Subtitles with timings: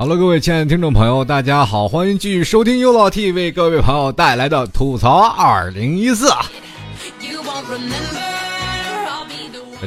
[0.00, 6.26] 好了，各位亲爱的听众朋友，大家好，欢迎继续收听优老 T 为各位朋友带来的吐槽二零一四。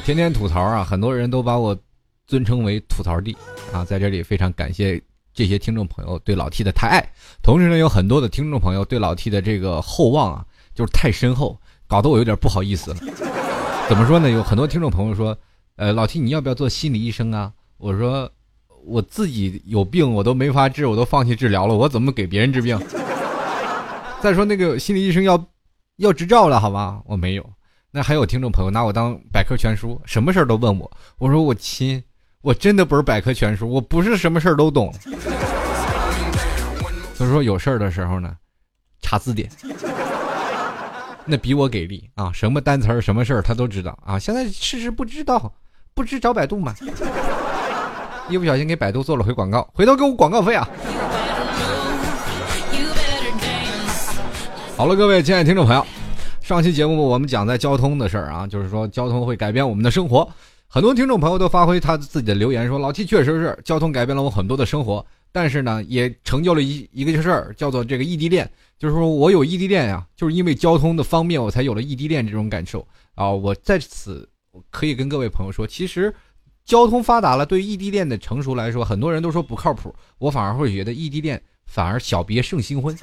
[0.06, 1.76] 天天吐槽啊，很多人都把我
[2.28, 3.36] 尊称为吐槽帝
[3.74, 5.02] 啊，在这里非常感谢
[5.34, 7.10] 这些听众朋友对老 T 的太爱，
[7.42, 10.46] 同时呢，有很多的听众朋友对老 T 的这个厚望啊，
[10.76, 12.98] 就是太深厚，搞得我有点不好意思了。
[13.90, 14.30] 怎么说呢？
[14.30, 15.36] 有很多听众朋友说，
[15.76, 17.52] 呃，老 T 你要不要做心理医生啊？
[17.78, 18.30] 我说。
[18.86, 22.80] 我自己有病，我都没法治，我都放弃治疗了，我怎么给别人治病？
[24.22, 25.44] 再说那个心理医生要
[25.98, 27.02] 要执照了，好吗？
[27.06, 27.50] 我没有。
[27.92, 30.92] 那还有听众朋友拿我当百科全书，什么事儿都问我。
[31.18, 32.04] 我说我亲，
[32.42, 34.92] 我真的不是百科全书，我不是什么事儿都懂。
[37.14, 38.36] 所以说有事儿的时候呢，
[39.02, 39.48] 查字典，
[41.26, 42.32] 那比我给力啊！
[42.34, 44.18] 什么单词儿、什么事儿他都知道啊！
[44.18, 45.54] 现在事实不知道，
[45.94, 46.74] 不知找百度嘛。
[48.30, 50.68] 一不小心给百度做了回广告，回头给我广告费啊！
[54.78, 55.86] 好了，各位亲爱的听众朋友，
[56.42, 60.28] 上期节目我们讲在交通的事儿啊，就是说交通会改变我们的生活。
[60.68, 68.50] 很多听众朋友都发挥他自己的留言说，老 T 确实是交通改变了我很多的生活，但是呢，也成就了一一个事儿，叫做这个异地恋。
[68.80, 73.30] 就是说我有异地恋呀，就是因为交通的方便，我才有了异地恋这种感受啊。
[73.30, 74.28] 我在此
[74.72, 76.14] 可以跟各位朋友说，其实。
[76.66, 79.94] 交通发达了，对异地恋的成熟来说，很多人都说不靠谱。
[80.18, 82.98] 我反而会觉得异地恋反而小别胜新婚。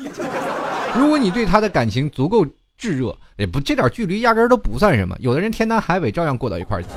[0.96, 2.44] 如果你对他的感情足够
[2.78, 5.14] 炙热，也不这点距离压根都不算什么。
[5.20, 6.88] 有的人天南海北照样过到一块儿去。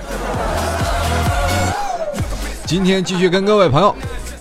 [2.65, 3.93] 今天继续跟各位朋友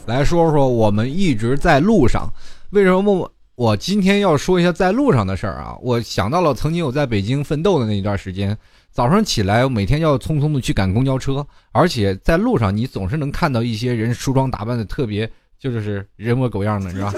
[0.07, 2.33] 来说说我们一直在路上。
[2.71, 5.77] 为什么我今天要说一下在路上的事儿啊？
[5.83, 8.57] 我想到了曾经我在北京奋斗的那一段时间。
[8.93, 17.11] 早上起来，每天要匆匆的去赶公交车，而且在路上，你总是能看到一些人梳妆打扮的特别，就是人模狗样的，是吧？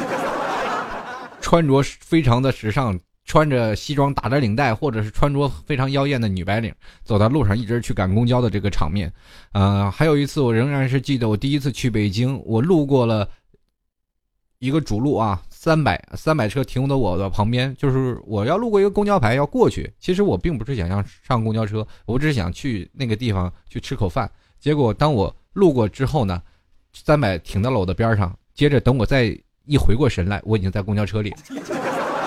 [1.43, 6.73] 穿着非常的时尚，穿着西装打着领带，或者是穿着非常妖艳的女白领，
[7.03, 9.13] 走在路上一直去赶公交的这个场面。
[9.53, 13.29] 呃，还有一次，我仍然是记得我第一次去北京，我路过了
[14.61, 15.43] 一个主路啊。
[15.65, 19.91] 三百三百车停到我的旁边，就是我要路过一个公交牌要过去。
[19.99, 24.31] 其实我并不是想要上公交车，我只是想去那个地方去吃口饭。
[24.61, 26.43] 结果当我路过之后呢，
[26.93, 28.39] 三百停到了我的边上。
[28.53, 31.35] 接着等我再一回过神来，我已经在公交车里，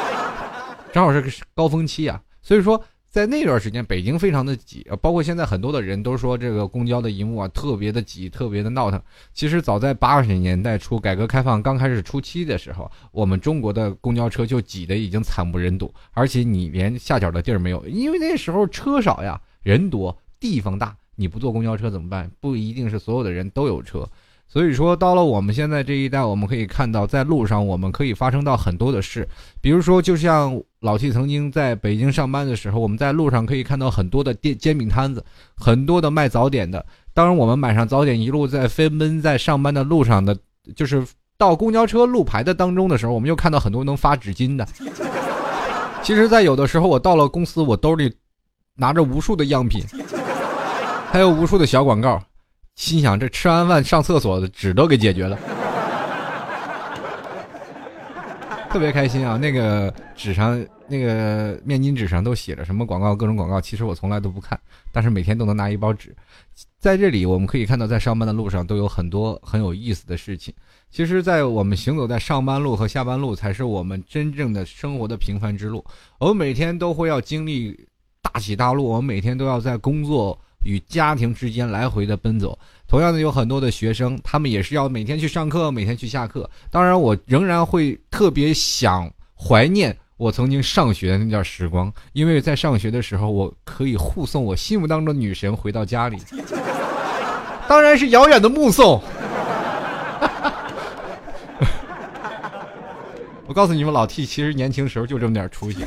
[0.92, 2.20] 正好是个高峰期啊。
[2.42, 2.84] 所以说。
[3.18, 9.02] 在那段时间，北京非常的挤包括现在很多的人都说这个公交的一幕啊特别的挤，特别的闹腾。
[9.34, 22.30] 其实早在八十年代初，改革开放刚开始初期的时候，我们中国的公交车就挤得已经惨不忍睹，而且你连下脚的地儿没有，因为那时候车少呀，人多，地方大，你不坐公交车怎么办？
[22.40, 24.08] 不一定是所有的人都有车。
[24.50, 29.28] 所以说，到了我们现在这一代，我们可以看到，在路上我们可以发生到很多的事，
[29.60, 35.24] 比如说，就像老 T 曾经在北京上班的时候，我们在路上可以看到很多的店煎饼摊子，
[35.56, 36.84] 很多的卖早点的。
[37.14, 40.36] 当然，我们买上早点，一路在飞奔在上班的路上的，
[40.76, 41.06] 就是
[41.38, 44.66] 到公交车路牌的当中的时候，我们又看到很多能发纸巾的。
[46.02, 48.16] 其实，在有的时候，我到了公司，我兜里
[48.76, 49.84] 拿着无数的样品，
[51.12, 52.24] 还有无数的小广告。
[52.78, 55.36] 心想，这吃完饭上厕所的纸都给解决了，
[58.70, 59.36] 特别开心啊！
[59.36, 63.60] 那个纸上，那个面巾纸上都写着什么广告，各种广告。
[63.60, 64.58] 其实我从来都不看，
[64.92, 66.16] 但是每天都能拿一包纸。
[66.80, 70.54] 在这里，我们可以看到，在上班的路上都有很多很有意思的事情。
[70.92, 75.84] 其实，在我们行走在上班路和下班路，才是我们真正的生活的平凡之路。
[76.20, 77.88] 我们每天都会要经历
[78.22, 80.40] 大起大落，我们每天都要在工作。
[80.68, 86.50] 与家庭之间来回的奔走，同样的有很多的学生，他们也是要每天去上课，每天去下课。
[86.70, 96.18] 当然，我仍然会特别想怀念我曾经上学的那段时光，因为在上学的时候，我可以护送我心目当中的女神回到家里，
[97.70, 99.02] 当然是遥远的目送。
[103.48, 105.86] 我告诉你们，老 T 其实年轻时候就这么点出息。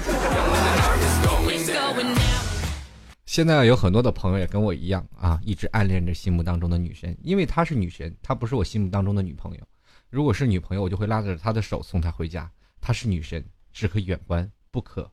[3.31, 9.61] 现在有很多的朋友也跟我一样啊，一直暗恋着心目当中的女神，因为她是女神，她不是我心目当中的女朋友。
[10.09, 12.51] 如果是女朋友，我就会拉着她的手送她回家。
[12.81, 15.09] 她是女神，只可远观不可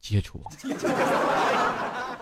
[0.00, 0.42] 接触。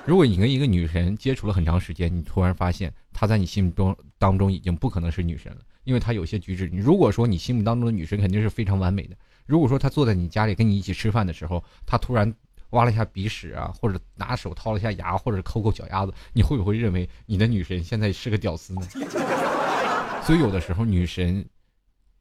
[0.04, 6.68] 如果你跟一个女神接触了很长时间，你突然发现她在你心目中当中已经不可能是女神了，因为她有些举止。
[6.68, 9.14] 你如果说你心目当中的女神肯定是非常完美的，
[9.46, 12.34] 如果说她坐在你家里跟你一起吃饭的时候，她突然。
[12.70, 18.82] 挖了一下鼻屎啊，或者拿手掏了一下牙，或者抠抠脚丫子，你会不会认为你的女神现在是个屌丝呢？
[20.24, 21.44] 所以有的时候女神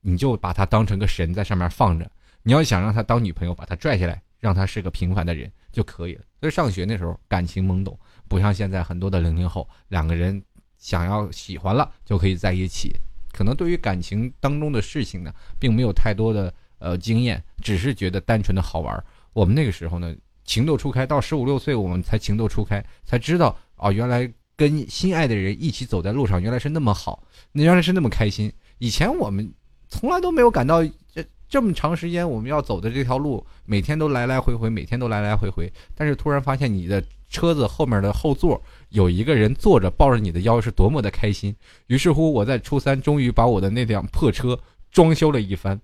[0.01, 2.10] 你就把她当成个神在上面放着。
[2.42, 6.24] 你要想让她当女朋友，把她拽下来，让她是个平凡的人就可以了。
[6.40, 10.42] 所以上学那时候感情懵懂，不像现在很多的零零后，两个人
[10.78, 12.95] 想要喜欢了就可以在一起。
[13.34, 19.04] 可能对于感情当中的事情呢，并没有太多的呃经验，只是觉得单纯的好玩。
[19.34, 20.16] 我们那个时候呢，
[20.50, 28.51] 情窦初开，到十五六岁我们才情窦初开，才知道哦，原来跟心爱的人一起走在路上，原来是那么好，那原来是那么开心。
[28.80, 29.54] 以前我们
[29.90, 35.72] 从来都没有感到这这么长时间我们要走的这条路，每天都来来回回，每天都来来回回。
[35.94, 38.60] 但是突然发现你的车子后面的后座
[38.90, 41.56] 有一个人坐着抱着你的腰，是多么的开心。
[41.86, 44.60] 于是乎，我在初三终于把我的那辆破车
[44.90, 45.80] 装修了一番，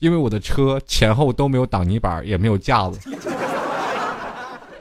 [0.00, 2.98] 因为我的车前后都没有挡泥板，也没有架子，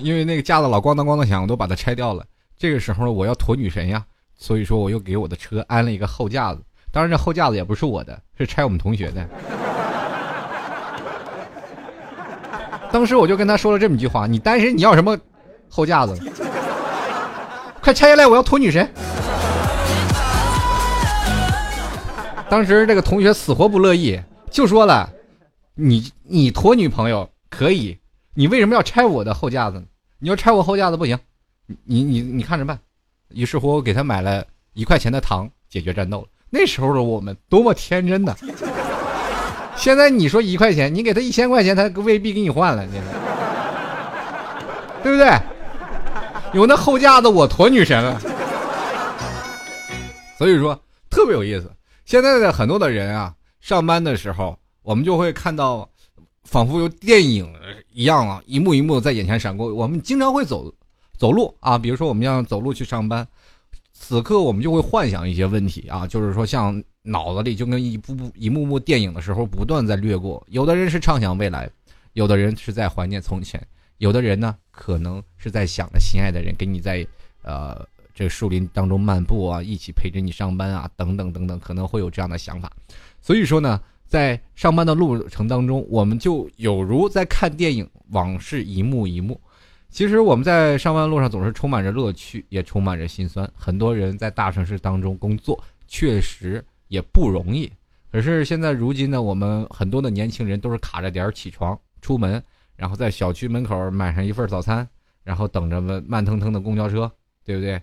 [0.03, 2.25] 因为那个架子老咣当咣当响，我都把它拆掉了。
[2.57, 4.05] 这个时候我要驮女神呀，
[4.35, 6.61] 所以说我又给我的车安了一个后架子。
[6.91, 9.27] 当然，这后架子也不是我的，是拆我们同学的。
[12.91, 15.17] 当时我就跟他说了这么一句话：“你单身，你要什么
[15.69, 16.15] 后架子？
[17.81, 18.87] 快拆下来，我要驮女神。”
[22.47, 24.21] 当时这个同学死活不乐意，
[24.51, 25.09] 就说了
[25.73, 27.97] ：“你你驮女朋友可以，
[28.35, 29.85] 你为什么要拆我的后架子呢？
[30.23, 31.19] 你要拆我后架子不行，
[31.83, 32.79] 你你你看着办。”
[33.27, 36.27] 于是乎，我给他买了一块钱的糖，解决战斗了。
[36.49, 38.33] 那时候的我们多么天真呐！
[39.75, 42.87] 现在你说一块钱，你给他一千块钱，他未必给你换了，
[45.03, 45.29] 对不对？
[46.53, 48.17] 有那后架子，我驮女神了。
[50.37, 51.69] 所以说特别有意思。
[52.05, 55.89] 现在的很多的人啊，上班的时候，我们就会看到，
[56.43, 57.51] 仿佛有电影
[57.91, 59.73] 一样啊，一幕一幕在眼前闪过。
[59.73, 60.73] 我们经常会走
[61.17, 63.27] 走路啊，比如说我们要走路去上班。
[63.95, 70.45] 此刻我们就会幻想一些问题啊，就是说像脑子里就跟一部部一幕幕电影的时候不断在掠过。
[70.49, 71.69] 有的人是畅想未来，
[72.13, 73.65] 有的人是在怀念从前，
[73.99, 77.05] 有的人呢可能是在想着心爱的人跟你在
[77.43, 82.69] 呃这树林当中漫步啊，一起陪着你上班啊，等等等等，可能会有这样的想法。
[83.21, 83.79] 所以说呢，
[84.13, 89.41] 在上班的路程当中，我们就有如在看电影，往事一幕一幕。
[89.89, 93.51] 其实我们在上班路上总是充满着乐趣，也充满着心酸。
[93.55, 97.67] 很多人在大城市当中工作，确实也不容易。
[98.11, 102.39] 可是现在如今呢，我们很多的年轻人都是卡着点起床出门，
[102.75, 104.87] 然后在小区门口买上一份早餐，
[105.23, 107.11] 然后等着慢慢腾腾的公交车，
[107.43, 107.81] 对不对？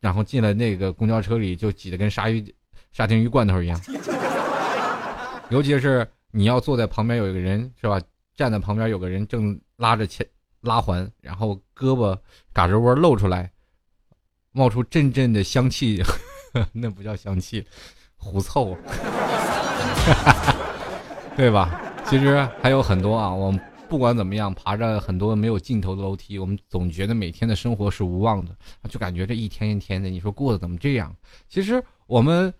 [0.00, 2.42] 然后进了那个公交车里就挤得跟鲨鱼、
[2.90, 3.78] 沙丁鱼罐头一样。
[5.52, 8.00] 尤其是你要坐在旁边有一个人是吧？
[8.34, 10.26] 站在旁边有个人正拉着前。
[10.62, 12.16] 拉环，然后胳膊
[12.52, 13.50] 嘎吱窝露出来，
[14.52, 16.00] 冒出阵阵的香气，
[16.72, 17.66] 那不叫香气，
[18.16, 18.76] 狐臭，
[21.36, 21.82] 对吧？
[22.06, 23.34] 其实还有很多啊。
[23.34, 28.56] 我们不管怎么样，爬着很多没有尽头的楼梯，我们总觉得每天的生活是无望的，
[28.88, 31.12] 就感觉这一天一天的，你说过得怎么这样？
[31.48, 32.54] 其实我们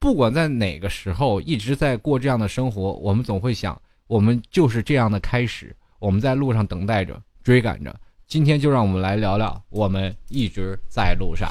[0.00, 7.20] 不管在哪个时候一直在过这样的生活，我们总会想，我们就是这样的开始，我们在路上等待着。
[7.44, 7.94] 追赶着，
[8.26, 11.50] 今天就让我们来聊聊，我们一直在路上。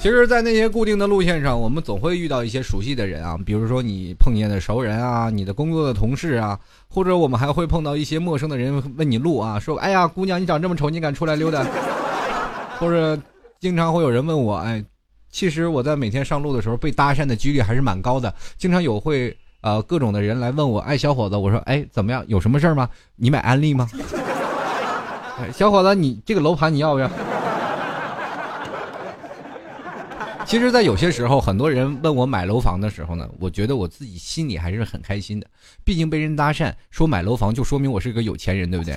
[0.00, 6.58] 其实，在那些固定的路线上，我们总会遇到一些熟悉的人啊，比如说你碰见的熟人啊，你的工作的同事啊，
[6.88, 11.64] 或者我们还会碰到一些陌生的人问你路啊，说：“哎呀，姑娘，你长这么丑，你敢出来溜达？”
[12.80, 13.16] 或者
[13.60, 14.84] 经常会有人问我：“哎，
[15.34, 22.22] 其实我在每天上路的时候被搭讪的几率还是蛮高的，经常有会。”呃，各种的人来问我，哎，小伙子，我说，哎，怎么样？
[22.28, 22.86] 有什么事儿吗？
[23.16, 23.88] 你买安利吗？
[25.54, 27.10] 小伙子，你这个楼盘你要不要？
[30.44, 35.46] 其实，在有些时候，很多人问我买楼房的时候呢，我觉得我自己心里还是很开心的。
[35.82, 38.94] 毕竟被人搭讪说买楼房，就说明我是个有钱人，对不对？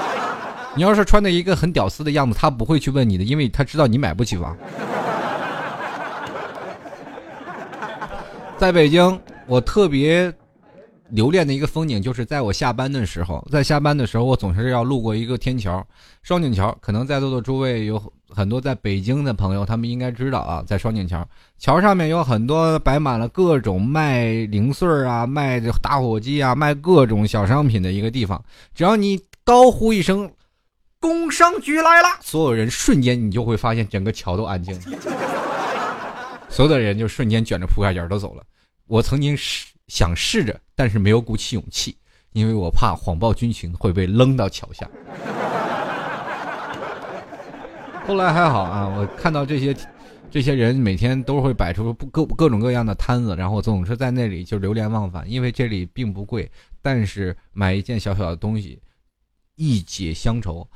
[0.74, 4.56] 你要是穿的一个很屌丝的样子，他不会去问你的，因为他知道你买不起房。
[8.64, 9.20] 在北京。
[9.46, 10.32] 我特别
[11.10, 15.86] 留恋的一个风景，就是在我下班的时候，在下班的时候，我总是要路过一个天桥——
[16.24, 16.74] 双井桥。
[16.80, 21.28] 可能在座的诸位有很多在北京的朋友，他们应该知道啊，在双井桥
[21.58, 28.42] 桥上面有很多摆满了各种卖零碎啊、卖打火机啊、卖各种小商品的一个地方。
[28.74, 30.32] 只要你高呼一声
[30.98, 34.80] “工商局来了”，所有人瞬间你就会发现整个桥都安静了，
[36.48, 38.42] 所有的人就瞬间卷着铺盖卷都走了。
[38.86, 41.96] 我曾经试想试着，但是没有鼓起勇气，
[42.32, 44.88] 因为我怕谎报军情会被扔到桥下。
[48.06, 49.74] 后来还好啊，我看到这些
[50.30, 55.28] 这些人每天都会摆出各各种各样的摊子，然后总是在那里就流连忘返。
[55.30, 56.50] 因为这里并不贵，
[56.82, 58.82] 但是买一件小小的东西，
[59.54, 60.68] 一解乡愁。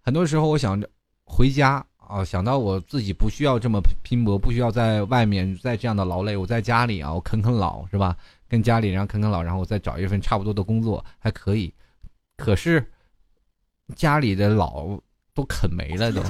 [0.00, 0.88] 很多时候我想着
[1.24, 8.16] 回家啊，想到我自己不需要这么拼搏，不需要在外面再这样的劳累，我在家里啊，我啃啃老是吧？
[8.48, 11.72] 跟家里人啃啃老，然后我再找一份差不多的工作还可以。
[12.36, 12.84] 可是
[13.94, 14.86] 家里的老
[15.34, 16.22] 都啃没了都。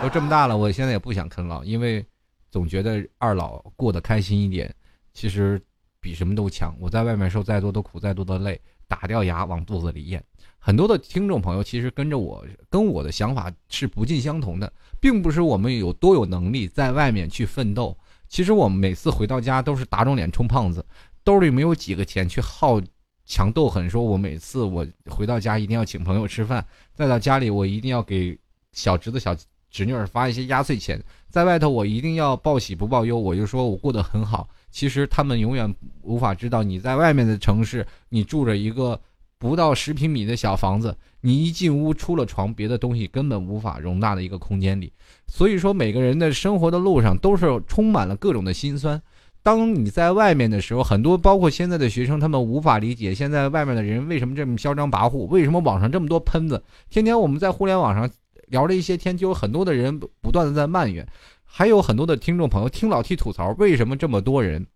[0.00, 2.06] 都这么大了，我现在也不想啃老，因为
[2.52, 4.72] 总觉得二老过得开心一点，
[5.12, 5.60] 其实
[6.00, 6.72] 比什么都强。
[6.78, 10.22] 我在外面受再多的苦，再多的累，打掉牙往肚子里咽。
[10.58, 17.96] 很多的听众朋友其实跟着我，跟我的想法是不尽相同的，并不是我们有多有能力在外面去奋斗。
[18.28, 20.84] 其实我们每次回到家都是打肿脸充胖子，
[21.24, 22.80] 兜里没有几个钱去好
[23.24, 28.38] 强斗狠，说我每次我回到家一定要请朋友吃饭，再到家里我一定要给
[28.72, 29.36] 小侄子小。
[29.70, 30.98] 侄女儿发一些压岁钱，
[31.28, 34.48] 在外头我一定要报喜不报忧，我就说我过得很好。
[34.70, 38.98] 其实他们永远无法知道，你在外面的城市，你住着一个
[39.38, 44.92] 不到十平米的小房子，你一进屋出了床，别的东西根本无法容纳的一个空间里。
[45.26, 49.00] 所以说，每个人的生活的路上都是充满了各种的辛酸。
[49.42, 58.10] 当你在外面的时候，很多包括现在的学生，他们无法理解现在外面的人为什么这么嚣张跋扈，为什么网上这么多喷子，天天我们在互联网上。
[58.48, 61.06] 聊了一些天，就有很多的人不断的在埋怨，
[61.44, 64.66] 还有很多的听众朋友听老 T 吐槽，为什么这么多人？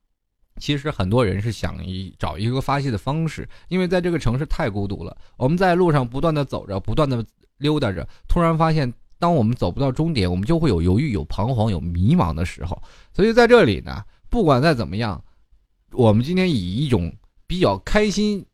[0.59, 5.17] 其实很多人是想一找一个发泄的方式，因为在这个城市太孤独了。
[5.37, 7.25] 我们在路上不断的走着，不断的
[7.59, 12.81] 溜达着，突然发现，当我们走不到终点，我们就会有犹豫、有彷徨、有迷茫的时候。
[13.13, 15.23] 所以在这里呢，不管再怎么样，
[15.93, 17.13] 我们今天以一种
[17.47, 18.45] 比较开心、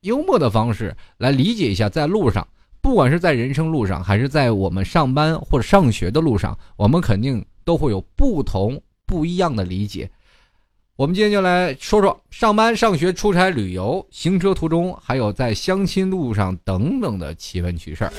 [0.00, 2.46] 幽默的方式来理解一下，在路上。
[2.80, 10.10] 不管是在人生路上，还是在我们上班或者上学的路上，我们肯定都会有不同不一样的理解。
[10.96, 18.12] 我们今天就来说说上班、上学、出差、旅游、行车途中，还有在相亲路上等等的奇闻趣事儿。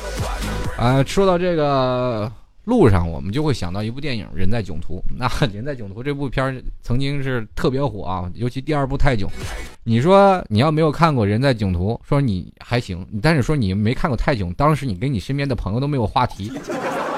[0.77, 2.31] 啊，说到这个。
[2.65, 4.95] 路上，我们就会想到一部电影《人在囧途》。
[5.15, 9.29] 那 《人在囧途》这部片儿曾经是特别火啊，尤其第二部泰囧。
[9.83, 16.51] 你说你要没有看过《人在囧途》，说你还行；但是说你没看过泰囧，当时你跟你身边的朋友都没有话题。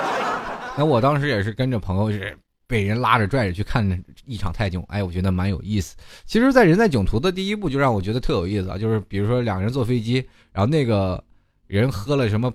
[0.77, 2.37] 那我当时也是跟着朋友是
[2.67, 5.95] 被人拉着拽着去看一场泰囧，哎，我觉得蛮有意思。
[6.25, 10.15] 其实，在《人在囧途》的第一部就让我觉得特有意思啊，就是比如说两个人坐飞机，
[10.51, 11.23] 然后那个
[11.67, 12.53] 人喝了什么。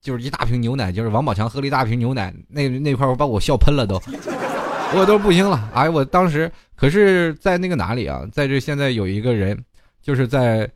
[0.00, 4.00] 就是一大瓶牛奶，就是王宝强喝了一大瓶牛奶，那那块儿把我笑喷了都，
[4.94, 5.68] 我都不行了。
[5.74, 9.60] 哎，我当时可是在那个哪里啊，在这现在有一个人，
[10.00, 10.70] 就是在，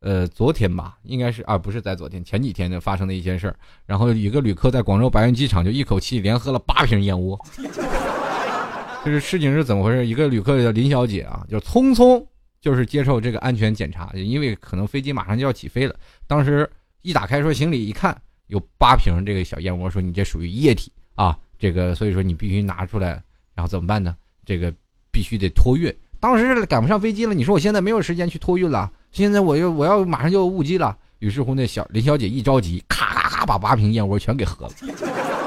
[0.00, 3.56] 呃，昨天吧，应该是啊，不是在昨天，前几天就发生的一件事儿。
[3.86, 7.38] 然后一个旅客在广州白云机场就一口气连喝了八瓶燕窝。
[9.04, 10.06] 就是事情是怎么回事？
[10.06, 12.24] 一个旅客叫林小姐啊，就匆匆
[12.60, 15.94] 就是接受这个安全检查，因为可能飞机马上就要起飞了。
[16.26, 16.68] 当时
[17.02, 18.16] 一打开说行李一看。
[18.46, 23.10] 有八瓶这个小燕窝，说你这属于液体啊，这个所以说你必须拿出来，
[23.54, 24.16] 然后怎么办呢？
[24.44, 24.74] 这个
[25.12, 25.94] 必须得托运。
[26.18, 30.96] 当时赶不上飞机了，你说我现在没有时间去托运了，现在我又我要马上就误机了。
[31.18, 34.72] 于是乎，那小林小姐一着急，咔咔咔把八瓶燕窝全给喝了。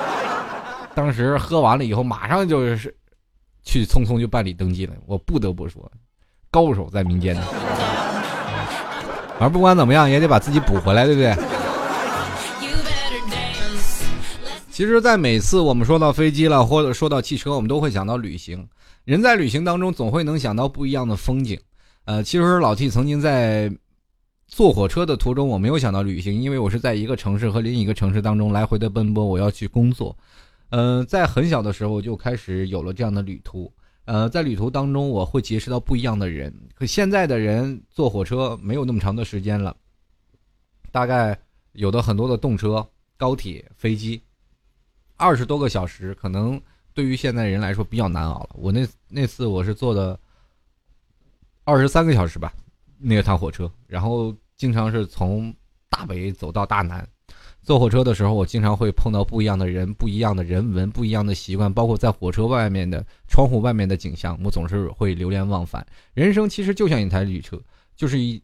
[0.93, 2.95] 当时喝完了以后，马上就是
[3.63, 4.93] 去匆匆就办理登记了。
[5.07, 5.91] 我不得不说，
[6.51, 7.35] 高手在民间。
[9.39, 11.35] 反正不管怎么样，也得把自己补回来，对不对？
[14.69, 18.67] 其实，在每次我们说到飞机了，或者说到汽车，我们都会想到旅行。
[19.05, 21.59] 人在旅行当中，总会能想到不一样的风景。
[22.05, 23.71] 呃，其实老 T 曾经在
[24.47, 30.15] 坐火车的途中，我没有想到旅行，因为我是在一个城市和另一个城市当中来回的奔波，我要去工作。
[30.69, 33.71] 呃，在很小的时候就开始有了这样的旅途。
[34.05, 36.53] 呃，在旅途当中，我会结识到不一样的人。
[36.75, 39.73] 可现在的人坐火车没有那么长的时间了，
[40.91, 41.39] 大概
[41.71, 44.21] 有的很多的动车、高铁、飞机。
[45.15, 46.59] 二十多个小时，可能
[46.93, 48.49] 对于现在人来说比较难熬了。
[48.55, 50.19] 我那那次我是坐的
[51.65, 52.51] 二十三个小时吧，
[52.97, 55.53] 那趟火车，然后经常是从
[55.89, 57.07] 大北走到大南。
[57.61, 65.85] 坐火车的时候，我经常会碰到不一样的人、不一样的人文、不一样的习惯，包括在火车外面的窗户外面的景象，我总是会流连忘返。
[66.13, 67.57] 人生其实就像一台旅车，
[67.95, 68.43] 就是一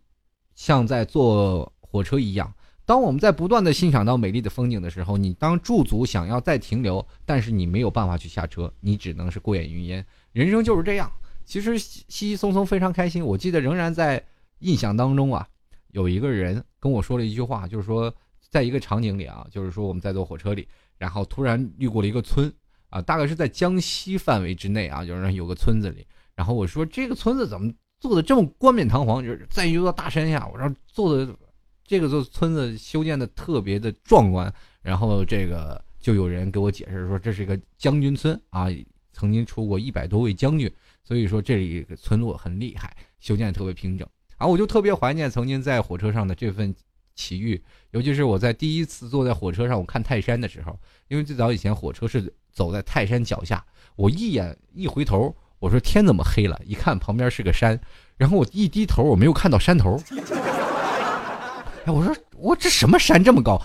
[0.55, 2.53] 像在坐火车一样。
[2.85, 10.05] 当我们在不断的欣赏到美丽的风景的时候，你当驻足想要再停留，但是你没有办法去下车，你只能是过眼云烟。
[10.31, 11.11] 人生就是这样，
[11.49, 13.25] 其实稀稀松松非常开心。
[13.25, 14.23] 我记得仍然在
[14.59, 15.47] 印象当中啊，
[15.87, 18.13] 有一个人跟我说了一句话，就是说
[18.51, 20.67] 在一个场景里啊，就是说我们在坐火车里，
[20.99, 22.53] 然后突然路过了一个村，
[22.91, 26.05] 啊，大概是在江西范围之内啊，就是有个村子里。
[26.35, 29.23] 然后我说这个村子怎么做的这么冠冕堂皇？
[29.23, 31.35] 就是在一座大山下，我说做的
[31.83, 34.53] 这个座村子修建的特别的壮观。
[34.83, 38.67] 然后这个就有人给我解释说，这是一个将军村啊，
[39.11, 40.71] 曾经出过一百多位将军，
[41.03, 44.07] 所以说这里村落很厉害，修建的特别平整。
[44.37, 46.73] 然后我就特别怀念曾经在火车上的这份
[47.15, 50.79] 奇遇，尤其是我在第一次坐在火车上，我看泰山的时候，
[51.09, 53.65] 因为最早以前火车是走在泰山脚下，
[53.95, 56.57] 我一眼一回头，我说天怎么黑了？
[56.63, 57.77] 一看旁边是个山，
[58.15, 60.01] 然后我一低头，我没有看到山头。
[61.85, 63.61] 哎，我说我这什么山这么高？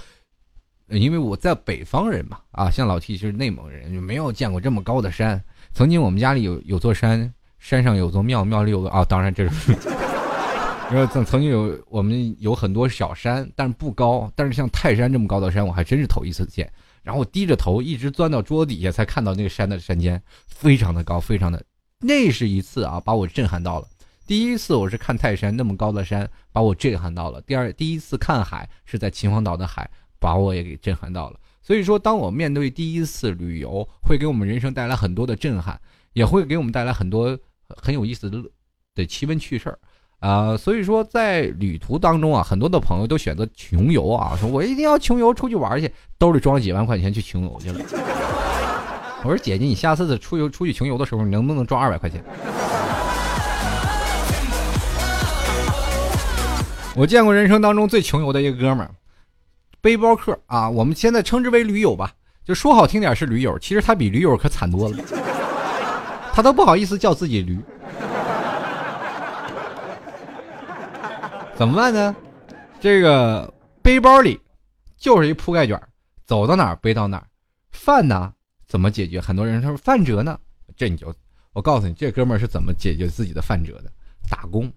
[0.89, 5.43] 因为我在北方人嘛，啊，像老 T 是内蒙人，就没有见过这么高的山。
[5.75, 9.73] 曾经我们家里有有座山，山上有座庙，庙里有个啊，当然这是。
[10.93, 16.71] 因为曾曾经有我们有很多小山，但是不高，但是像泰山这么高的山，我还真是头一次见。
[17.03, 21.61] 然后我低着头，一直钻到桌底下，才看到那个山的山尖，非常的高，非常的。
[21.99, 23.89] 那是一次啊，把我震撼到了。
[24.29, 27.41] 第一次我是看泰山那么高的山，把我震撼到了。
[27.41, 29.91] 第二，第一次看海是在秦皇岛的海。
[30.21, 35.81] 把我也给震撼到了，所以说，当我面对第一次旅游，会给我们人生带来很多的震撼，
[36.13, 38.39] 也会给我们带来很多很有意思的
[38.95, 39.79] 的奇闻趣事儿，
[40.19, 47.81] 啊，所以说在旅途当中啊，很多的朋友都选择穷游啊，说我一定要穷游出去玩去，兜里装几万块钱去穷游去了。
[49.23, 52.23] 我说姐姐，你下次出游出去穷游的时候，你能不能装二百块钱？
[56.95, 58.91] 我见过人生当中最穷游的一个哥们儿。
[59.85, 62.11] 背包客啊，我们现在称之为驴友吧，
[62.43, 64.97] 就说好听点是驴友，其实他比驴友可惨多了，
[66.33, 67.61] 他都不好意思叫自己驴。
[71.55, 72.17] 怎么办呢？
[72.81, 74.41] 这个背包里
[74.97, 75.79] 就是一铺盖卷，
[76.25, 77.27] 走到哪儿背到哪儿。
[77.71, 78.33] 饭呢
[78.67, 79.21] 怎么解决？
[79.21, 80.41] 很多人他说饭辙呢，
[80.79, 81.15] 这你就
[81.53, 83.93] 我告诉你，这哥们儿是怎么解决自己的饭辙的？
[84.31, 84.73] 打工，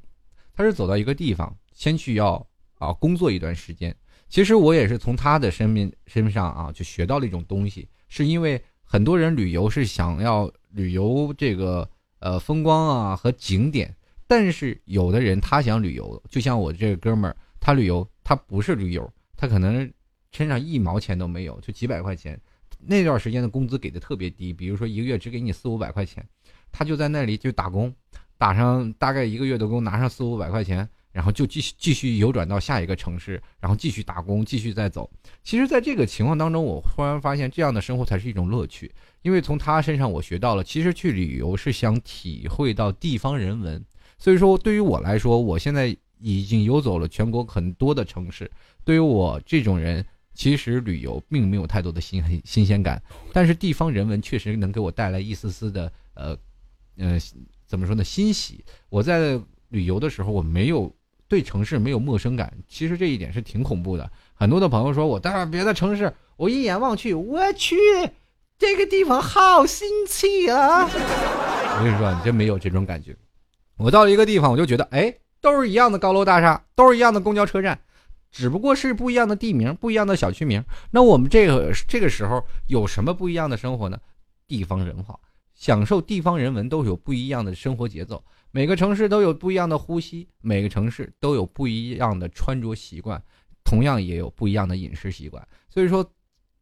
[0.54, 2.46] 他是走到一个地方，先去要
[2.78, 3.96] 啊工作一段时间。
[4.30, 13.96] 其实我也是从他的身边身上啊，就学到了一种东西，是因为很多人旅游是想要旅游这个呃风光啊和景点，
[14.28, 19.92] 但是有的人他想旅游，就像我这个哥们儿，他旅游他不是旅游，他可能
[20.32, 22.40] 身上一毛钱都没有，就几百块钱，
[22.80, 26.26] 那段时间的工资给的特别低，比如说一个月只给你四五百块钱，
[26.72, 27.94] 他就在那里就打工，
[28.38, 30.88] 打上大概一个月的工，拿上四五百块钱。
[31.18, 35.10] 然后就继续继续游转到下一个城市，然后继续打工，继续再走。
[35.42, 38.94] 其实，在这个情况当中，我忽然发现，这样的生活才是一种乐趣。
[39.24, 43.84] 因为从他身上，我学到了，其实去旅游是想体会到地方人文。
[44.20, 48.52] 所以说，对于我来说，我现在已经游走了全国很多的城市。
[48.84, 53.02] 对于我这种人，其实旅游并没有太多的新新鲜感，
[53.34, 56.38] 但是地方人文确实能给我带来一丝丝的呃，
[56.98, 57.18] 呃，
[57.66, 58.04] 怎么说呢？
[58.04, 58.64] 欣喜。
[58.90, 60.96] 我在旅游的时候，我没有。
[61.28, 64.10] 对城市没有陌生感，其实这一点是挺恐怖的。
[64.34, 67.76] 很多的朋友说我到别的城市，我一眼望去，我去，
[68.58, 70.86] 这个地方好新奇啊！
[70.86, 73.16] 我跟你说，你真没有这种感觉。
[73.78, 77.80] 我到了一个地方，我就觉得，哎，都是一样的高楼大厦，都是一样的公交车站，
[78.32, 80.64] 只不过是不一样的地名，不一样的小区名。
[80.92, 84.00] 那我们这个这个时候有什么不一样的生活呢？
[84.48, 85.20] 地方人化，
[85.54, 88.24] 享受地方人文，都有不一样的生活节奏。
[88.52, 93.22] 每个城市都有不一样的呼吸，每个城市都有不一样的穿着习惯，
[93.64, 95.48] 同样也有不一样的饮食习惯。
[95.70, 96.10] 所以说，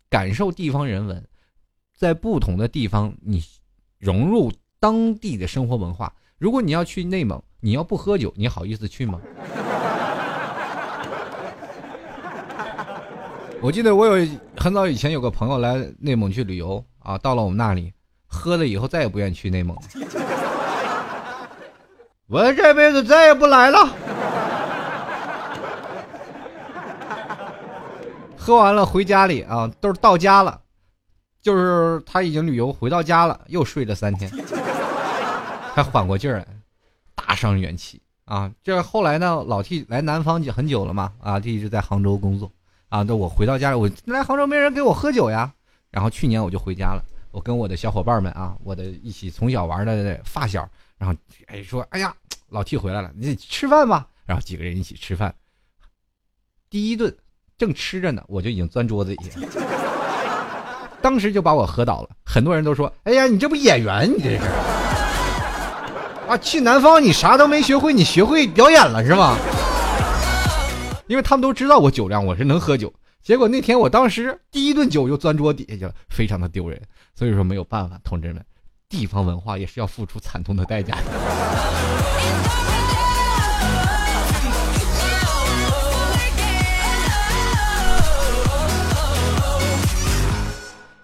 [0.09, 1.25] 感受地方人文，
[1.95, 3.41] 在不同的地方，你
[3.97, 6.13] 融入当地的生活文化。
[6.37, 9.21] 如果你要去内蒙，你要不喝酒，你好意思去吗？
[13.61, 17.93] 我记得我有很早以前有个朋友来内蒙去旅游啊，到了我们那里，
[18.25, 19.77] 喝了以后再也不愿意去内蒙。
[22.27, 23.77] 我这辈子再也不来了。
[28.35, 30.59] 喝完了回家里啊，都是到家了，
[31.41, 34.31] 就是他已经旅游回到家了，又睡了三天，
[35.75, 36.47] 才缓过劲儿来，
[37.13, 38.51] 大伤元气啊！
[38.63, 42.51] 这后来呢，老 T 来南方就很久了嘛，啊，T 一直在杭州工作
[42.89, 43.03] 啊。
[43.03, 45.53] 那我回到家里，我来杭州没人给我喝酒呀。
[45.91, 50.67] 然后去年我就回家了，我跟我的小伙伴们啊，我的一起从小玩的发小。
[51.05, 52.11] 然后，哎，说，哎呀，
[52.49, 54.07] 老 T 回来了，你吃饭吧。
[54.25, 55.33] 然后几个人一起吃饭。
[56.67, 57.15] 第一顿
[57.59, 59.39] 正吃着呢，我就已经钻桌子底下，
[61.03, 62.09] 当时就把我喝倒了。
[62.25, 64.45] 很多人都说，哎呀，你这不演员，你这是
[66.27, 66.35] 啊？
[66.41, 69.37] 去南方你啥都没学会，你学会表演了是吗？
[71.05, 72.91] 因为他们都知道我酒量，我是能喝酒。
[73.21, 76.81] 结果那天我当时第一顿酒就钻桌底下去了，非常的丢人。
[77.13, 78.43] 所以说没有办法，同志们，
[78.95, 81.01] 地方文化也是要付出惨痛的代价的。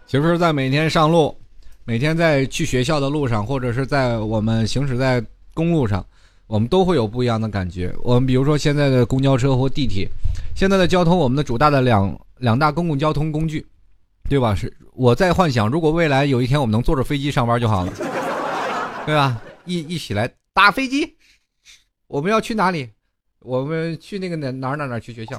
[0.08, 1.36] 其实，在每天上路，
[1.84, 5.22] 每天在去学校的路上，或者是在我们行驶在
[5.54, 6.06] 公路上，
[6.48, 7.94] 我们都会有不一样的感觉。
[8.04, 10.08] 我们比如说现在的公交车或地铁，
[10.56, 13.66] 现在的交通，我们的主大的两两大公共交通工具，
[14.32, 14.56] 对吧？
[14.56, 17.92] 是我在幻想，如果未来有一天我们能坐着飞机上班就好了，
[19.06, 19.42] 对吧？
[19.66, 21.18] 一一起来打飞机，
[22.08, 22.90] 我们要去哪里？
[23.42, 25.38] 我们去那个哪哪哪哪去学校？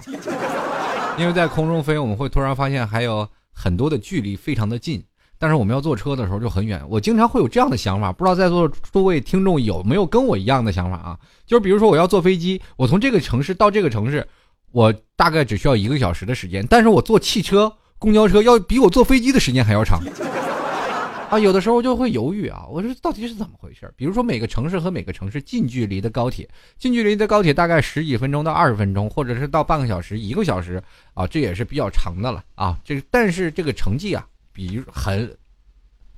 [1.19, 3.29] 因为在空中飞，我们会突然发现还有。
[3.55, 5.05] 很多的距离非常的近，
[5.39, 6.83] 但是我们要坐车的时候就很远。
[6.89, 11.19] 我经常会有这样的想法，不知道在座诸位听众有没有跟我一样的想法啊？
[11.47, 14.27] 就是比如说我要坐飞机，我从这个城市到这个城市，
[14.73, 17.71] 我大概只需要一个小时的时间，但是我坐汽车、
[18.03, 20.03] 公交车要比我坐飞机的时间还要长。
[21.31, 23.89] 啊，有的时候就会犹豫啊，我说到底是怎么回事？
[23.97, 30.83] 比如说每个城市和每个城市近距离的高铁，近距离的高铁大概十几分钟到二十分钟，或者是到半个小时、一个小时
[31.15, 32.77] 啊，这也是比较长的了啊。
[32.85, 35.33] 这但是这个成绩啊，比如很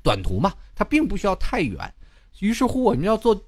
[0.03, 1.79] 短途嘛，它并不需要太远。
[2.41, 3.39] 于是乎，我们要坐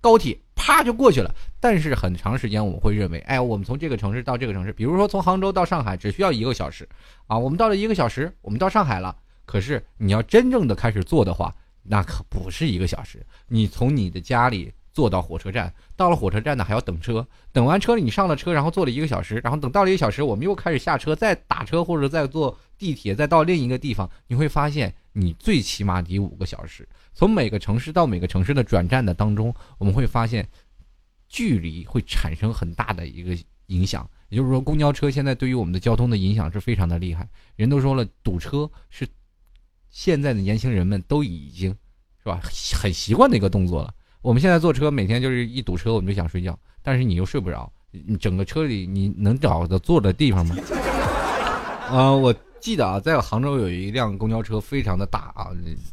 [0.00, 1.32] 高铁，啪就过去了。
[1.62, 6.88] 但是很长时间我们会认为，哎，我们从这个城市到这个城市，比如说从杭州到上海，只需要一个小时
[7.28, 7.38] 啊。
[7.38, 9.16] 我们到了一个小时，我们到上海了。
[9.46, 13.24] 可是你要真正的开始坐的话，那可不是一个小时。
[13.46, 26.88] 你从你的家里坐到火车站，到了火车站呢还要等车，等完车了你上了车，然后坐了一个小时，然后等到了一个小时，我们又开始下车，再打车或者再坐地铁，再到另一个地方，你会发现你最起码得五个小时。
[27.14, 30.48] 从每个城市到每个城市的转站的当中，我们会发现
[31.32, 33.36] 距离会产生很大的一个
[33.68, 34.08] 影响。
[34.28, 37.28] 也就是说，公交车现在对于我们的交通的影响是非常的厉害。
[37.56, 39.08] 人都说了，堵车是。
[39.94, 41.70] 现在的年轻人们都已经，
[42.22, 42.40] 是吧？
[42.74, 43.92] 很习惯的一个动作了。
[44.22, 47.70] 我们现在坐车，每天就是一堵车，我们就想睡觉，但是你又睡不着。
[47.90, 50.56] 你整个车里你能找的坐的地方吗？
[51.90, 55.50] 啊， 我记得啊，在杭州有一辆公交车，非常的大啊，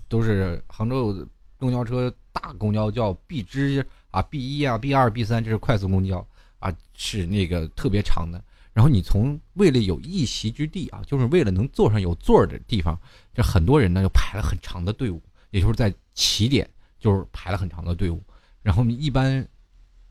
[0.08, 6.26] 都是杭州公交车大公交，叫 B 支啊，B 一啊，B 二、B 三，这是快速公交
[6.60, 8.44] 啊，是那个特别长的。
[8.72, 12.98] 然后你从为了有一席之地啊，就是为了能坐上有座的地方，
[13.34, 16.70] 这很多人呢就排了很长的队伍，也就是在起点
[17.00, 18.24] 就是排了很长的队伍。
[18.62, 19.46] 然后你一般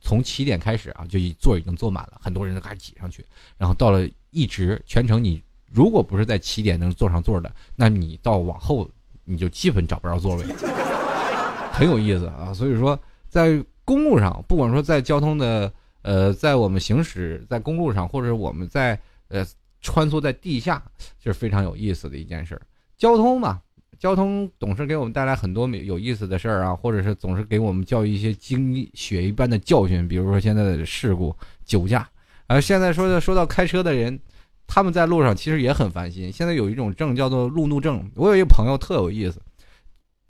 [0.01, 3.25] 从起点开始啊，就一座已经坐满了，很多人都开始挤上去。
[3.57, 8.91] 然后到了一直全程，你如果不是在起点能坐上座的，那你到往后
[9.25, 10.45] 你就基本找不着座位，
[11.73, 12.53] 很有意思啊。
[12.53, 15.73] 所以说，在公路上，不管说在交通的。
[16.03, 18.99] 呃，在我们行驶在公路上，或者我们在
[19.29, 19.45] 呃
[19.81, 20.81] 穿梭在地下，
[21.23, 22.63] 是非常有意思的一件事儿。
[22.97, 23.61] 交通嘛，
[23.99, 30.07] 交通总是给我们带来很多有意思的事儿啊，或者是总是给我们教育一些经血一般的教训。
[30.07, 32.09] 比如说现在的事故、酒驾，
[32.47, 34.19] 而现在说的说到开车的人，
[34.69, 36.31] 他们在路上其实也很烦心。
[36.33, 38.09] 现在有一种症叫做路怒症。
[38.15, 39.43] 我有一朋友特有意思。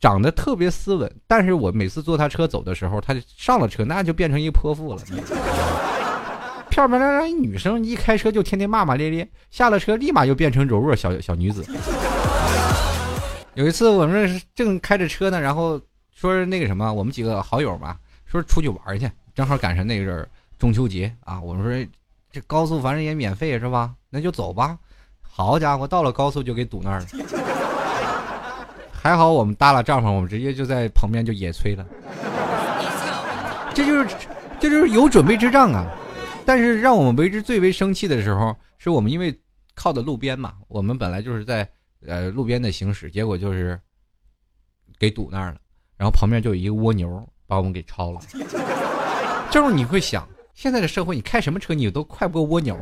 [0.00, 5.02] 长得特别斯文，但是我每次坐他车走的时候，他就上了车，那就变成一泼妇了。
[6.70, 11.64] 漂漂亮亮一女生，一开车就天天骂骂咧咧，下了车立马就变成柔弱小小女子。
[13.54, 15.80] 有一次我们正开着车呢，然后
[16.14, 21.40] 说是那个什么，我们几个好友嘛，说出去玩去，正好赶上那阵儿中秋节啊。
[21.40, 21.90] 我们说
[22.30, 23.92] 这高速反正也免费是吧？
[24.10, 24.78] 那就走吧。
[25.22, 27.06] 好家伙，到了高速就给堵那儿了。
[29.08, 31.86] 还好我们搭了帐篷，我们直接就在旁边就野炊了。
[33.72, 34.16] 这就是，
[34.60, 35.86] 这就是有准备之仗啊！
[36.44, 39.34] 但是让我们为之最为生气的时候，是我们因为
[39.74, 41.66] 靠的路边嘛，我们本来就是在
[42.06, 43.80] 呃路边的行驶，结果就是
[44.98, 45.56] 给堵那儿了。
[45.96, 48.20] 然后旁边就有一个蜗牛把我们给超了。
[49.50, 52.76] 就是你会想，现在的社会，你开什么车你都快不过蜗牛。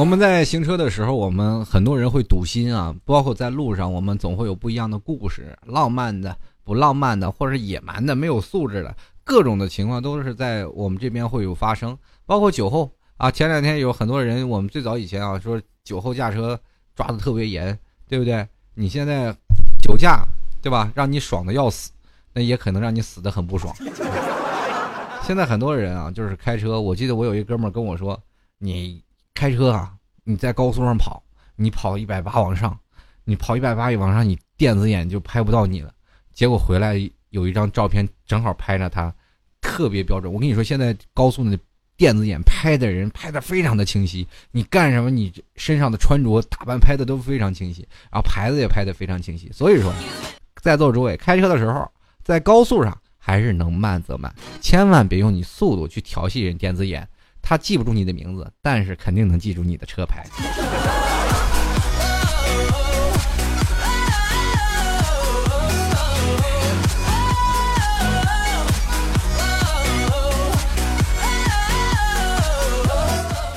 [0.00, 6.34] 我们在行车的时候，我们很多人会堵心啊，包括在路上，我们总会有不一样的故事，浪漫的、
[6.64, 11.94] 不浪漫的，或者是野蛮的、没有素质的，各种的情况都是在我们这边会有发生。
[12.24, 16.58] 包括酒后啊，前两天有很多人，我们最早以前啊说酒后驾车
[16.96, 18.48] 抓的特别严，对不对？
[18.72, 19.30] 你现在
[19.82, 20.24] 酒驾，
[20.62, 20.90] 对吧？
[20.94, 21.90] 让你爽的要死，
[22.32, 23.76] 那也可能让你死的很不爽。
[25.24, 28.18] 现在很多人啊，就是开车，我记得我有一哥们跟我说，
[28.56, 29.02] 你。
[29.40, 29.90] 开车啊，
[30.22, 31.22] 你在高速上跑，
[31.56, 32.78] 你跑一百八往上，
[33.24, 35.90] 你跑一百八往上，你电子眼就拍不到你了。
[36.30, 39.10] 结果回来有一张照片正好拍着他，
[39.62, 40.30] 特别标准。
[40.30, 41.58] 我跟你说，现在高速的
[41.96, 47.80] 电子眼拍的人拍的非常的清晰，你干什么，你身上的穿着打扮拍的都非常清晰，
[48.12, 49.50] 然后牌子也拍的非常清晰。
[49.50, 49.90] 所以说，
[50.60, 51.90] 在座诸位开车的时候，
[52.22, 57.08] 在高速上还是能慢则慢，千万别用你速度去调戏人电子眼，
[57.42, 60.24] 他记不住你的名字，但是肯定能记住你的车牌。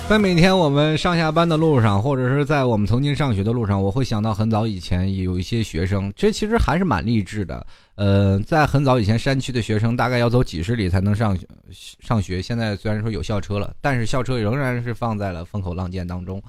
[0.09, 7.65] 在每天我们上下班的路上，或者是在我们曾经上学的路上，我会想到很早以前有一些学生，这其实还是蛮励志的。
[7.95, 11.35] 呃，在很早以前，山区的学生大概要走几十里才能上
[11.71, 12.41] 上学。
[12.41, 16.39] 现在虽然说有校车了，但是校车仍然是放在了风口浪尖当中。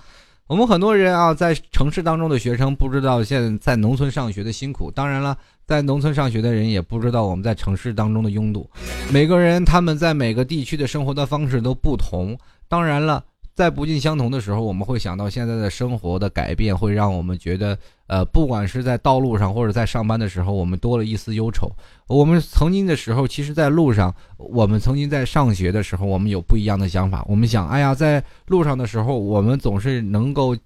[0.47, 4.91] 我们很多人啊，在城市当中的学生不知道现在在农村上学的辛苦。
[4.91, 8.69] 当然了，在农村上学的人也不知道我们在城市当中的拥堵。
[9.11, 12.37] 每个人他们在每个地区的生活的方式都不同。
[12.69, 13.25] 当然了。
[13.55, 21.71] 在不尽相同的时候，我们会想到现在的生活的改变，会让我们觉得，呃，不管是在道路上或者在上班的时候，我们多了一丝忧愁。
[22.09, 27.25] 我们曾经的时候，其实在路上，我们曾经在上学的时候，我们有不一样的想法。
[27.29, 30.57] 我们想，哎呀，在路上的时候，我们总是能够。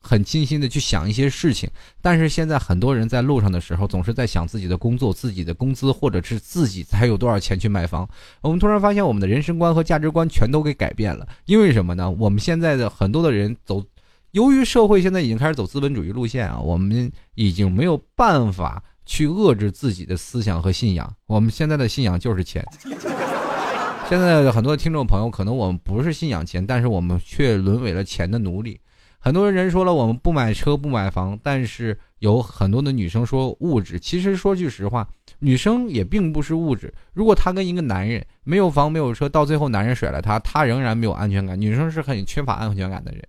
[0.00, 1.68] 很精心的去想一些事情，
[2.00, 8.08] 但是现在很多人在路上的时候，总是在想自己的工作、自己的工资，或者是自己还有多少钱去买房。
[8.40, 11.26] 我们突然发现，我们的人生观和价值观全都给改变了。
[11.46, 12.10] 因为什么呢？
[12.10, 13.84] 我们现在的很多的人走，
[14.30, 21.12] 由于社会现在已经开始走资本主义路线啊，我们已经没有办法去遏制自己的思想和信仰。
[21.26, 22.64] 我们现在的信仰就是钱。
[24.08, 28.80] 现在很多听众朋友，可能我们不是信仰钱，但是我们却沦为了钱的奴隶。
[29.20, 33.98] 很多人说了，我们不买车不买房，但是有很多的女生说物质。
[33.98, 35.06] 其实说句实话，
[35.40, 36.92] 女生也并不是物质。
[37.12, 41.60] 如果她跟一个男人没有房没有车，到最后男人甩了她，她仍然没有安全感。
[41.60, 43.22] 女生是很缺乏安全感的人。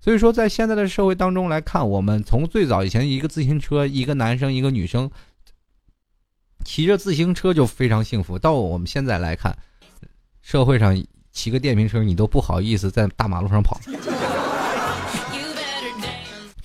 [0.00, 5.10] 所以说，在现在的社会当中来看，我们从最早以前一个自行车，一个男生一个女生
[6.64, 9.56] 骑着自行车就非常幸福，到我们现在来看，
[10.42, 13.80] 社会上骑个电瓶车你都不好意思在大马路上跑。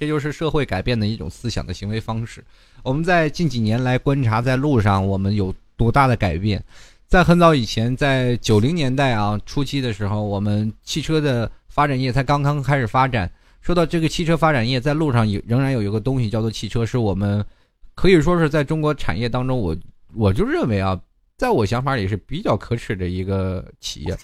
[0.02, 2.44] 这就是社会改变的一种思想的行为方式。
[2.82, 6.64] 我们在近几年来观察，在路上我们有多大的改变？
[7.08, 13.32] 在很早以前，在九零年代啊初期的时候，我们汽车的发展业才刚刚开始发展。
[13.62, 17.46] 说到这个汽车发展业，在路上有仍然有一个东西叫做汽车，是我们
[17.94, 19.78] 可以说是在中国产业当中，我
[20.16, 21.00] 我就认为啊，
[21.38, 24.18] 在我想法里是比较可耻的一个企业。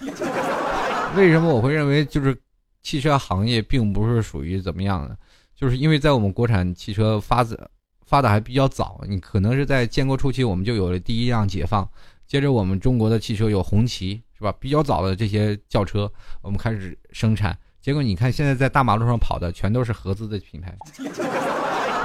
[1.16, 2.36] 为什么我会认为就是
[2.82, 5.16] 汽车行业并不是属于怎么样的？
[5.58, 7.58] 就是因为在我们国产汽车发展
[8.06, 11.86] 发的还比较早，你可能是在建国初期我们就有了第一辆解放，
[12.28, 14.54] 接着我们中国的汽车有红旗是吧？
[14.60, 16.08] 比较早的这些轿车
[16.42, 20.72] 我们开始生产，结果你看现在在大马路上跑的全都是合资的品牌，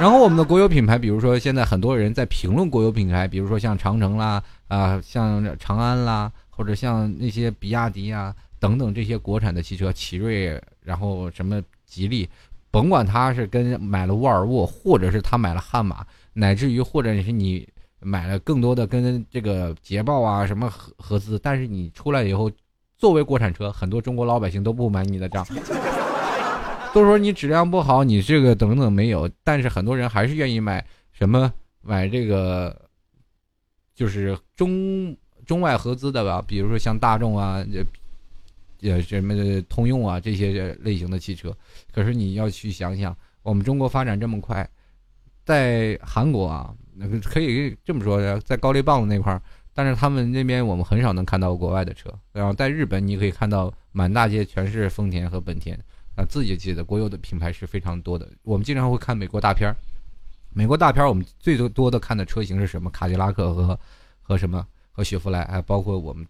[0.01, 12.27] 然后我们的国有品牌，比如说现在很多人在评论国有品牌，比如说像长城啦啊，像长安啦，或者像那些比亚迪啊等等这些国产的汽车，奇瑞，然后什么吉利。
[12.73, 22.49] 甭管他是跟买了沃尔沃，或者是他买了悍马，乃至于或者是你买了更多的跟这个捷豹啊什么合合资，但是你出来以后，
[22.97, 25.45] 作为国产车，很多中国老百姓都不买你的账，
[26.95, 32.75] 都说你质量不好，你这个等等没有，但是很多人还是愿意买什么买这个，
[33.93, 37.63] 就是中中外合资的吧，比如说像大众啊。
[38.83, 41.55] 呃，什么通用啊这些类型的汽车，
[41.93, 44.69] 可是你要去想想，我们中国发展这么快，
[45.45, 49.41] 在韩国啊，那个可以这么说，在高丽棒子那块儿，
[49.73, 52.13] 但是他们那边我们很少能看到国外的车。
[52.33, 55.79] 然后在日本，你可以看到满大街全是丰田和本田，
[56.15, 58.29] 啊，自己记得国有的品牌是非常多的。
[58.41, 59.75] 我们经常会看美国大片儿，
[60.53, 62.89] 美国大片儿我们最多多的看的车型是什么？
[62.89, 63.79] 卡迪拉克和
[64.21, 66.27] 和什么和雪佛兰，还包括我们。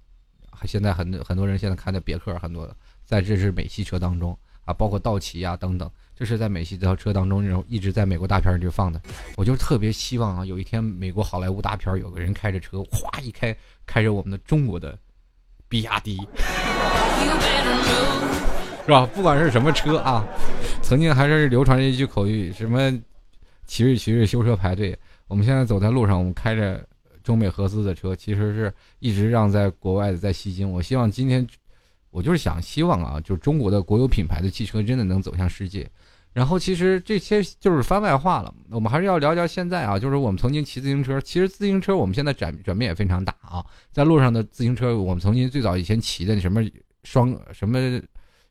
[0.65, 9.01] 现在很多很多人现在开的别克很多的，在这是美系车当中啊，包括道奇啊等等，这是在美系这套车当中，这种一直在美国大片里放的。
[9.35, 14.97] 我就特别希望啊，有一天美国好莱坞大片有个人开着车，哗一开，开着我们的中国的
[15.67, 16.17] 比亚迪，
[18.85, 19.05] 是吧？
[19.13, 20.25] 不管是什么车啊，
[20.81, 22.91] 曾经还是流传着一句口语，什么
[23.67, 24.97] “骑着骑着修车排队”。
[25.27, 26.85] 我们现在走在路上，我们开着。
[27.23, 30.69] 中美合资的车其实是一直让在国外的在吸金。
[30.69, 31.47] 我希望今天，
[32.09, 35.89] 我就是想希望啊，就是中国的国有品牌的汽车真的能走向世界。
[36.33, 46.59] 然后其实这些就是番外话了，我们还是要聊聊现在啊，就是我们曾经骑自行车，其实自行车我们现在转转变也非常大啊，在路上的自行车，我们曾经最早以前骑的什么
[47.03, 48.01] 双什么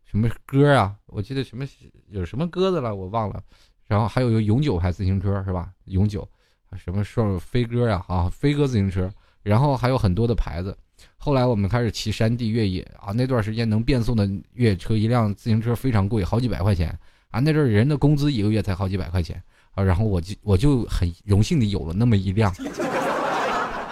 [0.04, 1.66] 什么歌啊，我记得什么
[2.08, 3.42] 有什么鸽子了，我忘了，
[3.88, 5.68] 然后还有个永久牌自行车是吧？
[5.86, 6.28] 永久
[6.76, 9.10] 什么双飞鸽呀啊，飞鸽自行车，
[9.42, 10.76] 然后还有很多的牌子。
[11.16, 16.96] 后来我们开始骑山地越野啊，那段时间能变速的越野车一辆自行车非常贵，好几百块钱。
[17.30, 19.42] 啊，那阵人的工资一个月才好几百块钱
[19.74, 22.54] 啊，然后我就我就很荣幸的有了那么一辆，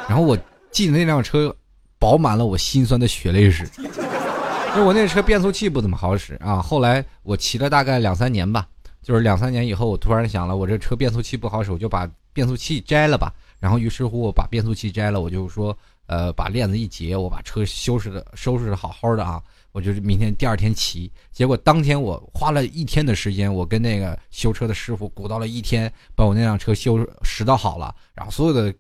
[0.06, 0.36] 然后我
[0.70, 1.54] 记得那辆车
[1.98, 6.60] 饱满了我心酸的血泪史，因为我那车变速器不怎么好使啊。
[6.60, 8.68] 后来我骑了大概两三年吧，
[9.00, 13.32] 就是两三年以后，我突然想了，我这车变速器不好使，我就把变速器摘了吧。
[13.58, 19.42] 然后于是乎我把变速器摘了，我就说，呃，把链子一截，我把车收拾的收拾的好好的啊。
[19.72, 28.74] 我就是明天第二天骑，结果当天我花了一天的时间，我跟那个修车的师傅鼓捣了一天，把我那辆车修拾到好了，然后所有的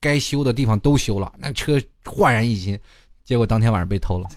[0.00, 2.78] 该修的地方都修了，那车焕然一新。
[3.24, 4.28] 结果当天晚上被偷了，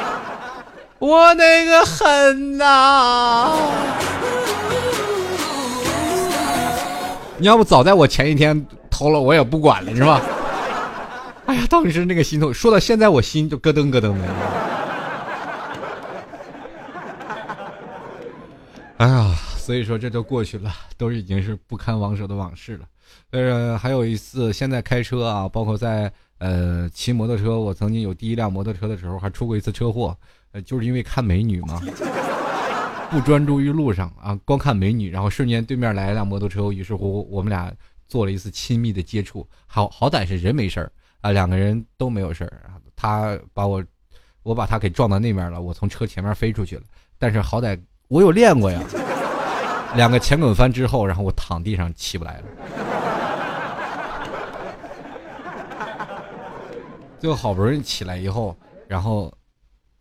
[1.00, 3.58] 我那个狠呐！
[7.42, 10.22] 你要不早在我前一天偷了，我也不管了，是吧？
[11.46, 14.28] 哎呀，当时那个心痛，说到现在我心就咯噔咯噔的。
[18.98, 22.84] 哎呀，所以说这都过去了，都已经是不堪往首的往事了。
[23.32, 30.16] 呃，还有一次，现在开车啊，包括在呃骑摩托车，我曾经有第一辆摩托车的时候，还出过一次车祸，
[30.52, 31.82] 呃，就是因为看美女嘛，
[33.12, 37.70] 不专注于路上啊，光看美女，然后瞬间对面来一辆摩托车，于是乎我们俩
[38.08, 43.84] 做了一次亲密的接触，好好歹是人没事儿啊，两个人都没有事儿，他把我，
[44.42, 46.82] 我把他给撞到那面了，我从车前面飞出去了，
[47.18, 47.78] 但是好歹。
[48.08, 48.80] 我有练过呀，
[49.94, 52.44] 两个前滚翻之后，然后我躺地上起不来了。
[57.20, 58.56] 最后好不容易起来以后，
[58.88, 59.30] 然后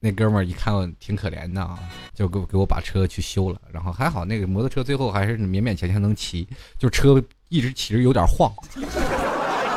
[0.04, 1.80] 那哥们儿一看挺可怜的啊，
[2.14, 3.62] 就给我给我把车去修了。
[3.72, 8.52] 然后还好那个摩托车最后还是勉勉强强能骑，就车一直骑着有点晃，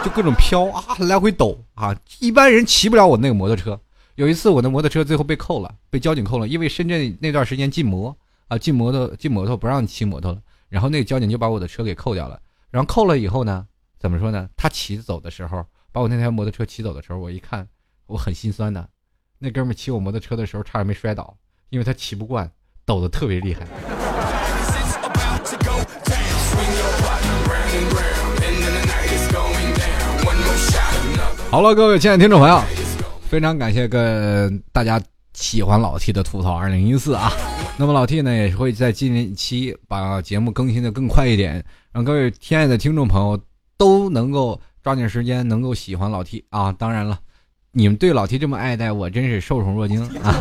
[0.02, 3.78] 就各种飘啊，来回抖啊，一般人骑不了我那个摩托车。
[4.14, 8.16] 有一次我的摩托车最后被扣了，被交警扣了，因为深圳那段时间禁摩。
[8.48, 12.38] 啊，禁摩托禁摩托不让骑摩托了，然后那个交警就把我的车给扣掉了。
[12.70, 13.66] 然后扣了以后呢，
[13.98, 14.46] 怎么说呢？
[14.54, 17.66] 他骑走的时候，把我那台摩托车骑走的时候，我一看，
[18.06, 18.86] 我很心酸的。
[19.38, 21.36] 那哥们骑我摩托车的时候差点没摔倒，
[21.70, 22.50] 因为他骑不惯，
[22.84, 23.66] 抖得特别厉害。
[31.50, 32.60] 好了，各位亲爱的听众朋友，
[33.28, 35.00] 非常感谢跟大家
[35.34, 37.30] 喜欢老 T 的吐槽二零一四啊。
[37.76, 43.38] 那么老 T 呢也会在近期把节目更新的更快一点，让各位亲爱的听众朋友
[43.76, 46.72] 都能够抓紧时间，能够喜欢老 T 啊！
[46.72, 47.18] 当然了，
[47.76, 50.32] 你们对老 T 这么爱戴，我真是受宠若惊啊！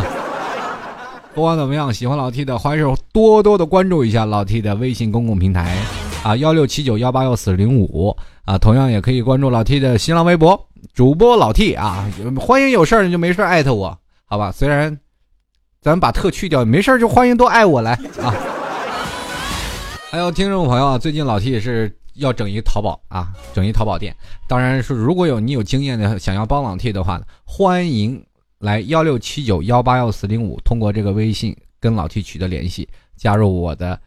[1.34, 5.76] 不管怎么样，喜欢老 T 的欢迎多多的关注一下老 T 的微信公共平台
[6.24, 8.16] 啊，幺六七九幺八幺四零五
[8.46, 12.08] 啊，同样也可以关注老 T 的新浪微博主播老 T 啊，
[12.40, 14.52] 欢迎有事儿你就没事艾特我，好吧？
[14.52, 14.98] 虽然。
[15.82, 17.92] 咱把特去掉，没事就欢迎多爱我来
[18.22, 18.34] 啊！
[20.10, 24.16] 还有听众朋友啊，最近老 T 也是要整一淘宝啊，整一淘宝店。
[24.48, 28.24] 当然是如果有你有经验的，想要帮老 T 的话，欢迎
[28.60, 34.00] 来幺六七九幺八幺四零五，通过这个微信跟老 T 取得联系，加入我的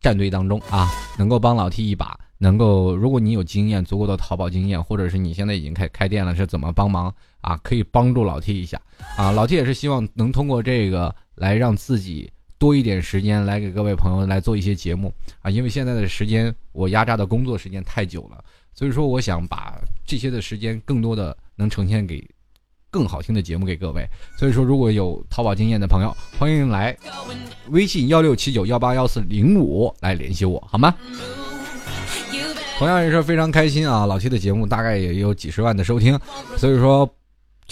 [0.00, 2.18] 战队当中啊，能够帮老 T 一把。
[2.38, 7.56] 能够，如果你有经验，足够的淘宝经验，或者是你现在已经开开店了，是怎么帮忙啊？
[7.58, 8.80] 可以帮助老 T 一下
[9.16, 9.30] 啊！
[9.30, 12.28] 老 T 也是希望能通过这个来让自己
[12.62, 15.50] 多一点时间来给各位朋友来做一些节目啊！
[15.50, 18.38] 因为现在的时间我压榨的工作时间太久了，
[18.72, 22.24] 所以说我想把这些的时间更多的能呈现给
[22.88, 24.08] 更好听的节目给各位。
[24.38, 26.96] 所以说，如果有淘宝经验的朋友，欢迎来
[27.70, 30.94] 微信幺六七九幺八幺四零五来联系我，好吗？
[32.78, 34.06] 同样也是非常开心啊！
[34.06, 36.16] 老七的节目大概也有几十万的收听，
[36.56, 37.12] 所以说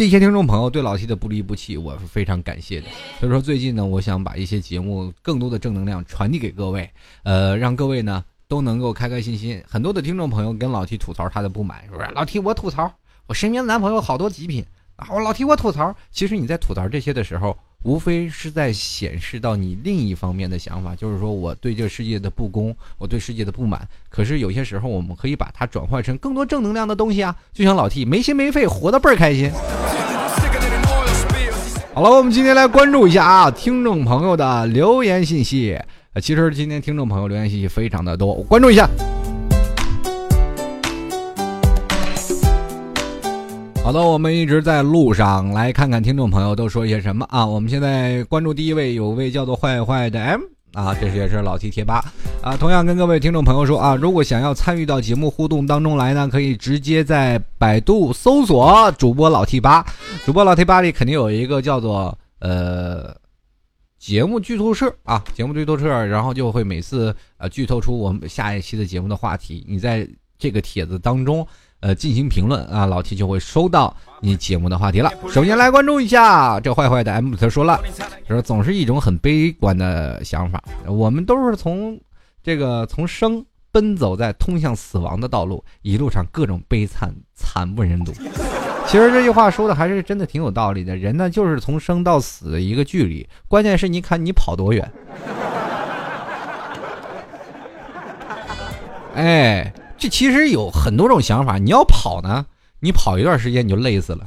[0.00, 2.86] 这些听众朋友对老 T 的不离不弃，我是非常感谢的。
[3.18, 6.90] 所以说最近呢，我想把一些节目更多的正能量传递给各位，
[7.22, 9.62] 呃，让各位呢都能够开开心心。
[9.68, 12.08] 很多的听众朋友跟老 T 吐槽他的不满，是不是？
[12.14, 12.90] 老 T 我吐槽，
[13.26, 14.64] 我身边的男朋友好多极品
[14.96, 15.06] 啊！
[15.10, 17.54] 我老 T 我吐槽，其实你在吐槽这些的时候。
[17.82, 23.88] 无非是在显示到你另一方面的想法，就是说我对这个世界的不公，我对世界的不满。
[24.08, 27.34] 可是有些时候，我们可以把它转换成更多正能量的东西啊！
[27.52, 29.50] 就像老 T 没心没肺，活得倍儿开心。
[31.94, 35.78] 好了，我们今天来关注一下啊，听众朋友的留言信息。
[36.12, 38.88] 呃，其实今天听众朋友留言信息非常的多，关注一下。
[43.90, 47.44] 好的，我们一直在路上，来看看听众朋友都说一些什么啊？
[47.44, 50.42] 我们现在关注第一位，有位叫做坏坏的 M
[50.74, 52.04] 啊，这是也是老 T 贴吧
[52.40, 52.56] 啊。
[52.56, 59.84] 同样跟各位听众朋友说啊，如果想要参与到节目互动当中来呢，可以直接在百度搜索主播老 T 吧，
[60.24, 63.12] 主播老 T 吧里肯定有一个叫做呃
[63.98, 71.44] 节目剧透社啊，节目剧透社，然后就会每次呃剧透出我们下一期的节目的话题，你在这个帖子当中。
[71.80, 75.10] 呃，进行评论啊，老 T 就会收到你节目的话题了。
[75.30, 77.80] 首先来关注一下这坏坏的 M，他说了，
[78.28, 80.62] 说总是一种很悲观的想法。
[80.86, 81.98] 我们都是从
[82.42, 88.12] 这个从生奔走在通向死亡的道路，一路上各种悲惨，惨不忍睹。
[88.86, 90.94] 其实这句话说的还是真的挺有道理的。
[90.96, 94.92] 人呢，就是从生到死的一个距离，关键是你看你跑多远。
[99.14, 99.72] 哎。
[100.00, 102.46] 这其实有很多种想法，你要跑呢，
[102.80, 104.24] 你跑一段时间你就累死了。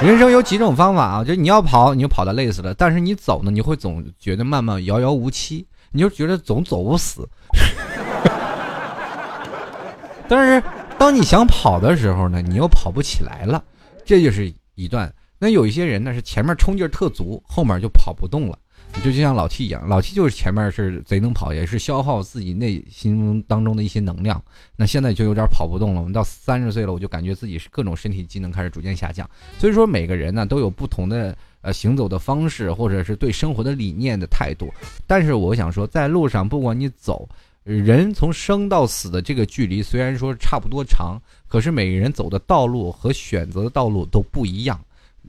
[0.00, 7.28] 人生有几种方法啊，就你要跑你就跑的累死了，但是你走呢，你会总觉得慢慢遥遥无期，你就觉得总走不死。
[10.28, 10.62] 但是
[10.96, 13.60] 当你想跑的时候呢，你又跑不起来了，
[14.04, 15.12] 这就是一段。
[15.36, 18.56] 那有一些人呢是前面冲劲特足，后面就跑不动了。
[19.02, 24.42] 就就像老七一样，老七就是前面是贼能跑，也是消耗自己内心当中的一些能量。
[24.76, 26.00] 那现在就有点跑不动了。
[26.00, 29.28] 我们到三十岁了，我就感觉自己是各种身体机能开始逐渐下降。
[29.58, 34.70] 所以说，每个人呢都有不同的呃行走的方式，或者是对生活的理念的态度。
[35.06, 37.26] 但是我想说，在路上，不管你走，
[37.62, 41.18] 人从生到死的这个距离虽然说差不多长，
[41.48, 44.78] 可是每个人走的道路和选择的道路都不一样。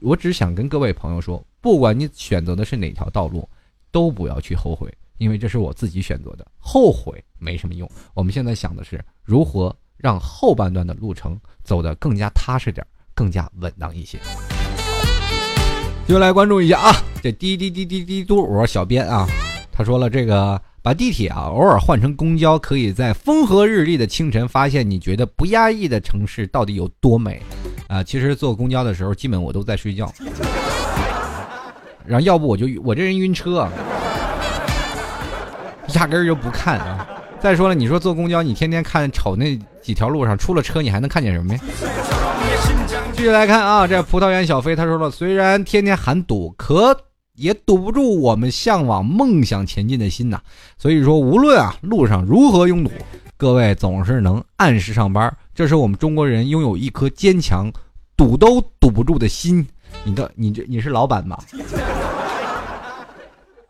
[0.02, 3.48] 我只想跟各位朋友说，不管你选择的是哪条道路。
[3.94, 7.86] 都不要去后悔，因为这是我自己选择的，后悔没什么用。
[8.14, 12.82] 我们现在想的是如何让后半段的路程走得更加踏实点，
[13.14, 14.18] 更加稳当一些。
[16.08, 16.90] 就来关注一下啊，
[17.22, 19.28] 这滴滴滴滴滴嘟，我小编啊，
[19.70, 27.42] 他说了这个把地铁啊偶尔换成公交，可以在风和日丽的清晨发现你觉得不压抑的城市到底有多美
[27.88, 28.02] 啊。
[28.02, 30.10] 其实坐公交的时候，基本我都在睡觉。
[32.06, 33.68] 然后要不我就我这人晕车，
[35.94, 37.06] 压根儿就不看啊！
[37.40, 41.60] 再说了，你说坐公交，你天天看瞅那几条路上出了车，你还能看见什么呀？
[43.12, 46.96] 继续来看啊，这葡萄园小飞他说了，虽然天天喊堵，可
[47.34, 50.40] 也堵不住我们向往梦想前进的心呐。
[50.78, 52.90] 所以说，无论啊路上如何拥堵，
[53.36, 57.72] 各位总是能按时上班，这是我们中国人拥有一颗坚强、
[58.16, 59.66] 堵都堵不住的心。
[60.04, 61.38] 你的你这你是老板吧？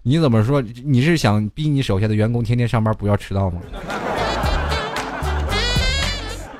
[0.02, 0.60] 你怎么说？
[0.84, 3.60] 你是想逼你手下的员工天天上班不要迟到吗？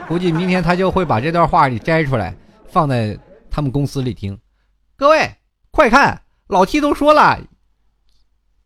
[0.07, 2.34] 估计明天他就会把这段话给摘出来，
[2.68, 3.18] 放在
[3.51, 4.38] 他们公司里听。
[4.97, 5.28] 各位
[5.70, 7.38] 快看，老 T 都说了，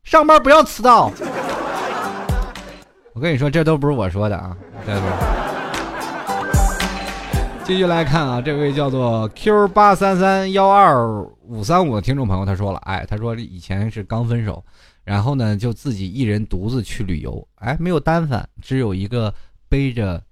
[0.05, 1.11] 上班不要迟到。
[3.15, 4.55] 我跟你说，这都不是我说的啊，
[4.85, 5.56] 对不对？
[7.67, 14.65] 继续来看啊，这位叫做 Q 八三三幺二五三五的听众朋友，他说了，哎，他说以前是刚分手，
[15.03, 19.35] 然后呢就自己一人独自去旅游，哎，没有单反，只有一个
[19.69, 20.23] 背着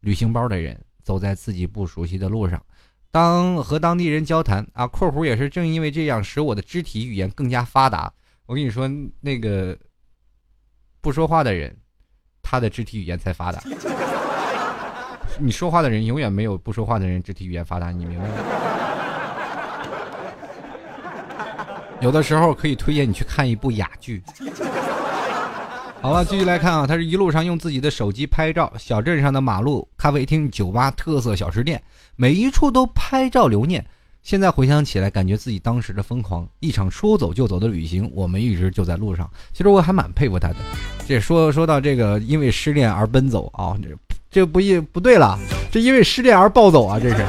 [0.00, 2.60] 旅行包的人，走在自己不熟悉的路上，
[3.12, 8.12] 当和当地人交谈啊，括弧也是正因为这样，使我的肢体语言更加发达。
[8.46, 9.78] 我跟你说，那个
[11.00, 11.76] 不说话的人，
[12.42, 13.62] 他的肢体语言才发达。
[15.40, 18.34] 你说话的人永远没有不说话的人肢体语言发达，你明白吗？
[22.00, 24.22] 有的时候可以推荐你去看一部哑剧。
[26.02, 31.82] 好了，继续来看啊，他是一路上用自己的手机拍照，小镇上的马路、咖啡厅、酒吧、特色小吃店，
[32.16, 33.84] 每一处都拍照留念。
[34.22, 39.30] 现在回想起来，感觉自己当时的疯狂，一场说走就走的旅行，我们一直就在路上。
[39.52, 40.56] 其实我还蛮佩服他的。
[41.06, 43.88] 这说说到这个，因为失恋而奔走啊，这。
[44.30, 45.38] 这不一不对了，
[45.70, 47.00] 这因为失恋而暴走啊！
[47.00, 47.26] 这是。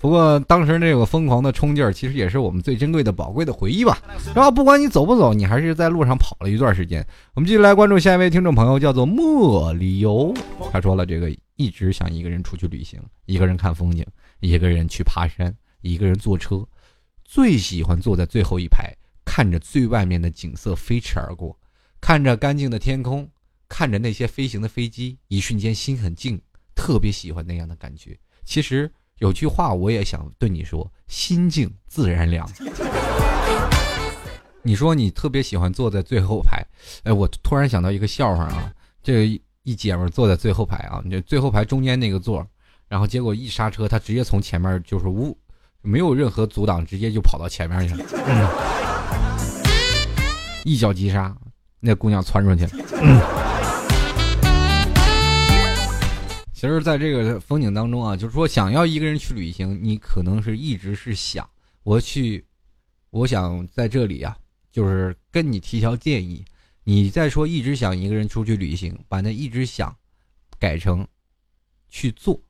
[0.00, 3.98] 不过当时那个疯狂的冲劲儿，其实也是我们最珍贵的、宝贵的回忆吧。
[4.34, 7.04] 然后不管你走不走，你还是在路上跑了一段时间。
[7.32, 10.32] 我们继续来关注下一位听众朋友，叫做莫里游。
[10.70, 14.04] 他说了，这个一直想一个人出去旅行，一个人看风景，
[14.40, 16.62] 一个人去爬山，一个人坐车，
[17.24, 21.58] 最喜欢坐在最后一排，看着最外面的景色飞驰而过，
[22.00, 23.26] 看着干净的天空。
[23.76, 26.40] 看着那些飞行的飞机，一瞬间心很静，
[26.76, 28.16] 特别喜欢那样的感觉。
[28.44, 32.48] 其实有句话我也想对你说：心静自然凉。
[34.62, 36.64] 你说你特别喜欢坐在最后排，
[37.02, 38.72] 哎，我突然想到一个笑话啊，
[39.02, 39.26] 这
[39.64, 42.46] 一姐们坐在最后排啊，你最后排中间那个座，
[42.86, 45.36] 然后结果一刹车，她直接从前面就是呜，
[45.82, 48.04] 没有任何阻挡，直接就跑到前面去了，
[50.64, 51.36] 一脚急刹，
[51.80, 53.43] 那姑娘窜出去了。
[56.64, 61.46] 其实，在这个风景当中啊，就是说，想要一个人去旅行，你可能是一直是想
[61.82, 62.42] 我去，
[63.10, 64.34] 我想在这里啊，
[64.72, 66.42] 就是跟你提条建议。
[66.82, 69.94] 你再说一直想一个人出去旅行，把那一直想
[70.58, 71.06] 改成
[71.90, 72.40] 去做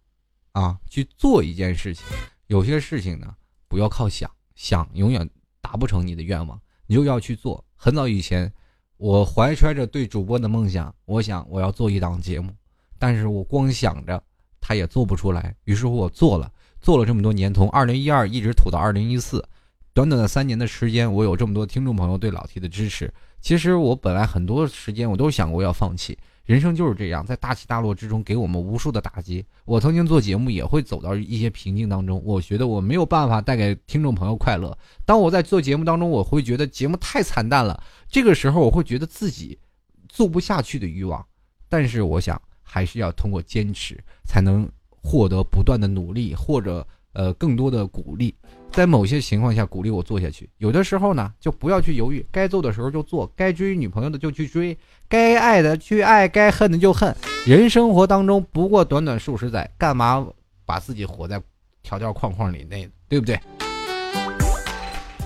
[0.52, 2.06] 啊，去做一件事情。
[2.46, 3.34] 有些事情呢，
[3.66, 5.28] 不要靠想，想永远
[5.60, 7.64] 达不成你的愿望，你就要去做。
[7.74, 8.52] 很早以前，
[8.96, 12.54] 我怀揣着对主播的梦想，我想我要做一档节目。
[12.98, 14.22] 但是我光想着，
[14.60, 15.54] 他也做不出来。
[15.64, 19.46] 于是乎，我做了，做了这么多年，从二零一二一直吐到二零一四，
[19.92, 23.12] 短短的三年的时间，我有这么多听众朋友对老 T 的支持。
[23.40, 26.16] 其实我本来很多时间我都想过要放弃，
[26.46, 29.44] 人生就是这样，在大起大落之中给我们无数的打击。
[29.66, 34.74] 我曾经做节目也会走到一些瓶颈当中，我觉得我没有办法带给听众朋友快乐。
[35.04, 39.58] 当我在做节目当中，我会觉得节目太惨淡了，这个时候我会觉得自己
[40.08, 41.22] 做不下去的欲望。
[41.68, 42.40] 但是我想。
[42.64, 48.34] 还是要通过坚持，才能获得不断的努力，或者呃更多的鼓励。
[48.72, 50.50] 在某些情况下，鼓励我做下去。
[50.58, 54.76] 有的时候呢，就不要去犹豫，该做的时候就做，该追女朋友的就去追，
[55.08, 57.14] 该爱的去爱，该恨的就恨。
[57.46, 60.26] 人生活当中不过短短数十载，干嘛
[60.64, 61.40] 把自己活在
[61.84, 63.38] 条条框框里内，对不对？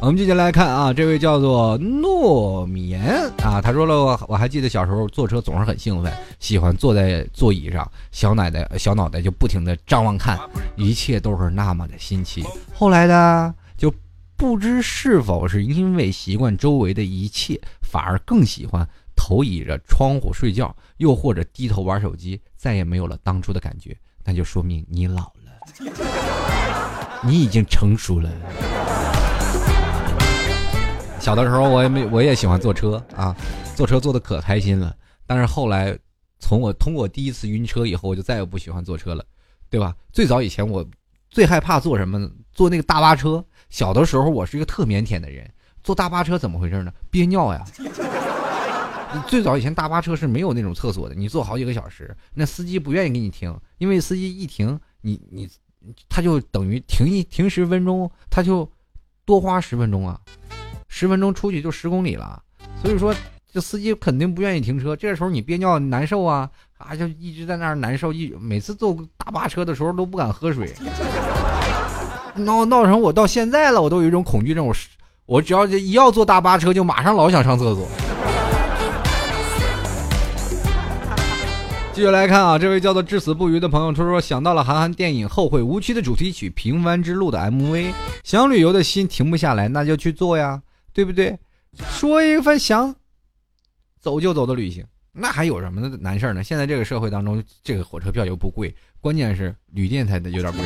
[0.01, 3.03] 我们继续来看啊，这位叫做糯棉
[3.43, 10.39] 啊，他说了，我我还记得小时候坐车总是很兴奋，喜欢坐在座椅上，小脑袋小脑袋就不停的张望看，
[10.77, 12.45] 一切都是那么的新奇。
[12.73, 13.93] 后来呢，就
[14.37, 23.97] 不知是否是因为习惯周围的一切，反而更喜欢头倚着窗户睡觉，又或者低头玩手机，再也没有了当初的感觉。
[24.25, 25.91] 那就说明你老了，
[27.25, 28.31] 你已经成熟了。
[31.21, 33.37] 小的时候我也没我也喜欢坐车啊，
[33.77, 34.95] 坐车坐的可开心了。
[35.27, 35.97] 但是后来，
[36.39, 39.25] 从我通过第一次晕车以后，我就再也不喜欢坐车了，
[39.69, 39.95] 对吧？
[40.13, 40.87] 最早以前我
[41.29, 42.31] 最害怕坐什么呢？
[42.53, 43.45] 坐那个大巴车。
[43.69, 45.47] 小的时候我是一个特腼腆的人，
[45.83, 46.93] 坐大巴车怎么回事呢？
[47.11, 47.63] 憋尿呀！
[49.27, 55.49] 最早以前大巴车是没有那种厕所的，你坐好几个小时，那司机不愿意给你停，因为司机一停，你你
[56.09, 58.71] 他就等于停一停十分钟，他就
[59.27, 60.19] 多花十分钟啊。
[60.89, 62.43] 十分钟出去就十公里了，
[62.83, 63.15] 所以说
[63.53, 64.97] 这司机肯定不愿意停车。
[64.97, 68.13] 这时候你憋尿难受啊，啊就一直在那儿难受。
[68.13, 70.75] 一每次坐大巴车的时候都不敢喝水，
[72.35, 74.67] 闹闹成我到现在了，我都有一种恐惧症。
[74.67, 74.75] 我
[75.27, 77.87] 我只要一要坐大巴车，就马上老想上厕所。
[81.93, 90.63] 继续来看啊，这位叫做至死不渝的朋友，他说想到了韩寒电影《后会无期》的主题曲《平凡之路》的 MV，想旅游的心停不下来，那就去做呀。
[90.99, 91.39] 对不对？
[91.91, 92.93] 说一份想
[94.01, 96.43] 走就走的旅行，那还有什么难事呢？
[96.43, 100.61] 现在这个社会当中，这个火车票又不贵，关键是旅店才有点贵。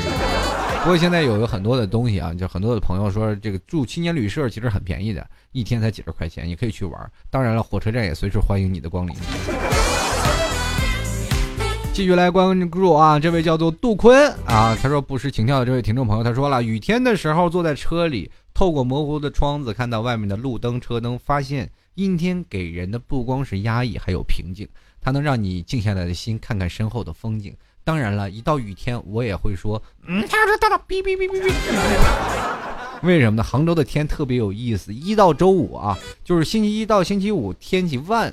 [0.83, 7.13] 不过现在有有很多的东西啊，就很多的朋友说，这个住青年旅社其实很便宜的，一天才几十块钱，你可以去玩。
[7.29, 9.15] 当然了，火车站也随时欢迎你的光临。
[11.93, 18.31] 继续来关注啊，这位叫做杜坤啊，他说不失情调的这位听众朋友，他说了，雨天的时候坐在车里。
[18.55, 24.69] 透过模糊的窗子看到外面的路灯、车灯，发现阴天给人的不光是压抑，还有平静。
[25.01, 27.55] 它能让你静下来的心看看身后的风景。
[27.85, 31.53] 当然了，一到雨天，我也会说，嗯，他说到了，哔哔哔哔哔。
[33.03, 33.43] 为什么呢？
[33.43, 38.33] 杭州的天特别有意思，一到周五啊，就是星期一到星期五天气万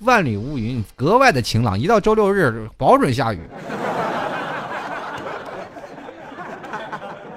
[0.00, 1.78] 万里无云，格外的晴朗。
[1.78, 3.38] 一到周六日，保准下雨。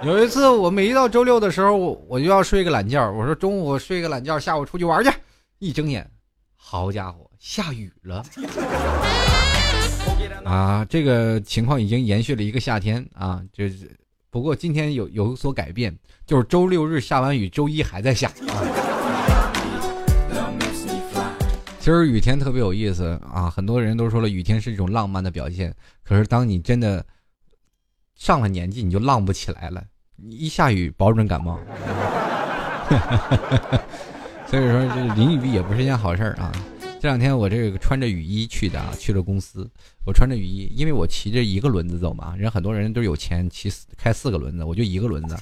[0.04, 3.10] 有一次，我每一到周六的时候，我我就要睡个懒觉。
[3.12, 5.10] 我说中午睡个懒觉，下午出去玩去。
[5.60, 6.08] 一睁眼，
[6.56, 8.24] 好家伙，下雨了！
[10.44, 13.42] 啊，这个情况已经延续了一个夏天啊。
[13.52, 13.90] 就是
[14.30, 18.32] 不过今天有有所改变，就是周六日下完雨，周一还在下。
[21.80, 25.74] 其实雨天特别有意思啊，很多人都说了，雨天是一种浪漫的表现。
[26.04, 27.04] 可是当你真的
[28.16, 29.84] 上了年纪，你就浪不起来了。
[30.30, 31.60] 一下雨，保准感冒。
[34.48, 36.52] 所以说，这淋雨也不是件好事儿啊。
[37.00, 39.70] 这两天我这个穿着雨衣去的啊，去了公司。
[40.06, 42.36] 我穿着雨衣，因为我骑着一个轮子走嘛。
[42.38, 45.36] 人很多人都有钱骑开四个轮子，我就一个轮子。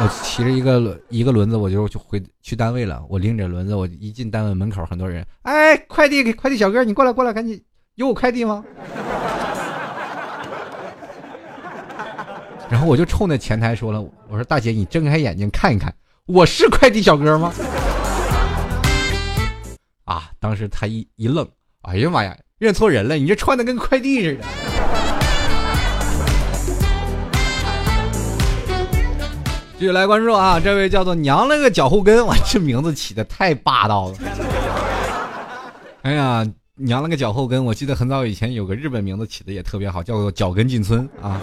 [0.00, 3.04] 我骑着一个一个轮子，我就就回去单位了。
[3.08, 7.62] 我拎着轮子，我一进单位门口，很多人，哎，快递给快递小哥，你过来过来，赶紧，
[7.94, 8.64] 有我快递吗？
[12.70, 15.94] 然后我就冲那前台说了，我说大姐，你睁开眼睛看一看，
[16.26, 17.52] 我是快递小哥吗？
[20.04, 20.30] 啊！
[20.38, 21.48] 当时他一一愣，
[21.82, 24.44] 哎呀妈呀，认错人了，你这穿的跟快递似的。
[29.78, 30.60] 继续来关注啊！
[30.60, 34.14] 这位叫做娘了个脚后跟，哇，这名字起的太霸道了。
[36.02, 41.40] 哎呀，娘了个脚后跟，我记得很早以前有个日本名字起的也特别好，叫做脚跟进村啊。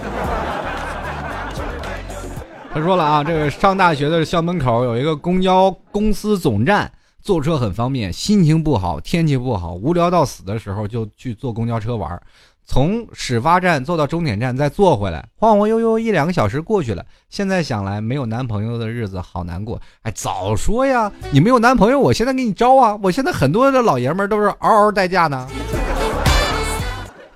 [2.76, 8.12] 他说了啊，这个上大学的校门口有一个公交公司总站，坐车很方便。
[8.12, 12.22] 心情不好，天气不好，无聊到死的时候就去坐公交车玩。
[12.66, 17.06] 从始发站坐到终点站，再坐回来，晃晃悠悠一两个小时过去了。
[17.30, 19.80] 现在想来，没有男朋友的日子好难过。
[20.02, 21.10] 哎，早说呀！
[21.32, 23.00] 你没有男朋友，我现在给你招啊！
[23.02, 25.48] 我现在很多的老爷们都是嗷嗷待嫁呢。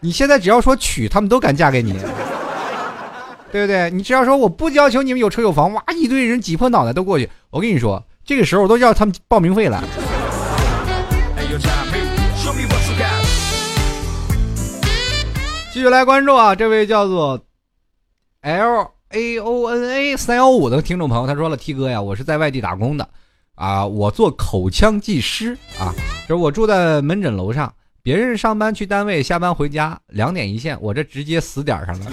[0.01, 1.97] 你现在只要说娶，他们都敢嫁给你，
[3.51, 3.89] 对不对？
[3.91, 7.29] 你只要说我不要求你们有车有房，哇，一堆人挤破脑袋都过去。
[7.49, 9.83] 我跟你说，这个时候都要他们报名费了。
[15.71, 17.39] 继续来关注啊，这位叫做
[18.41, 23.07] L A O N A 三幺五的听众朋友，他说了：“T 哥呀，我是在外地打工的，
[23.55, 25.93] 啊，我做口腔技师啊，
[26.27, 27.73] 就是我住在门诊楼上，
[28.03, 32.05] 别人上班去单位，下班回家，两点一线，我这直接死点上了。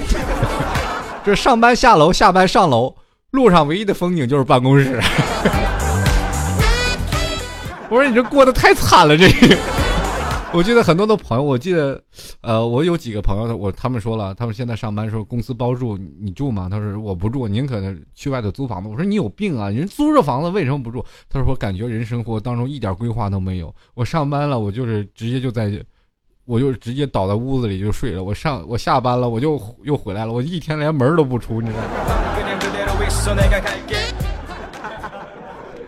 [1.27, 2.95] 这上班下楼，下班上楼，
[3.33, 4.95] 路上唯一的风景就是办公室。
[7.91, 9.29] 我说你这过得太惨了，这。”
[10.55, 12.01] 我记得很多的朋友，我记得，
[12.43, 16.69] 呃，我有几个朋友，我他们说了，他们现在上班时候公司包住，你住吗？
[16.71, 17.83] 他说我不住，宁可
[18.15, 18.89] 去外头租房子。
[18.89, 21.05] 我说你有病啊，人租着房子为什么不住？
[21.29, 23.75] 他说我感觉人生活当中一点规划都没有。
[23.95, 25.73] 我上班了，我就是直接就在，
[26.47, 28.23] 我就直接倒在屋子里就睡了。
[28.23, 31.89] 我上我下班了，我就又回来了，我一天连门都不出，你知道吗？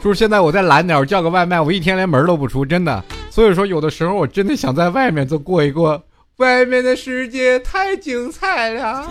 [0.01, 3.03] 是不是现在我再懒点，我叫个外卖，我一天连门都不出，真的。
[3.31, 6.03] 所以说，有的时候我真的想在外面再过一过，
[6.39, 9.09] 外面的世界太精彩了。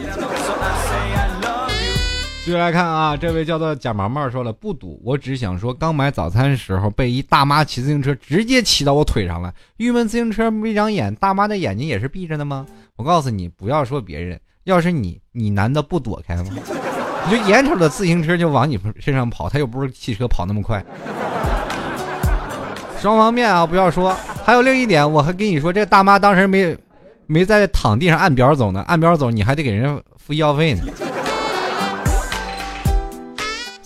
[2.47, 10.07] 继续来看啊，这位叫做贾毛毛说了不赌，我只想说，刚买早餐的时候被一大妈骑自行车直接骑到我腿上了，郁闷。
[10.07, 12.65] 自行车没长眼，大妈的眼睛也是闭着的吗？
[12.95, 16.45] 我告诉你，不要说别人，要是你，你难道不躲开吗？
[17.25, 20.81] 你 就眼瞅着自行车就往你身上跑，他又不是汽车跑那么快。
[23.01, 24.15] 双方面啊，不要说。
[24.45, 26.77] 还有另一点，我还跟你说，这大妈当时没
[27.25, 30.83] 没在躺地上按表走呢，按表走你还得给人付医药费呢。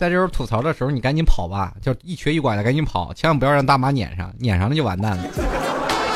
[0.02, 5.24] 在这时候吐槽的时候，你赶紧跑吧，就一瘸一拐的赶紧跑，千万不要让大妈撵上，撵上了就完蛋了。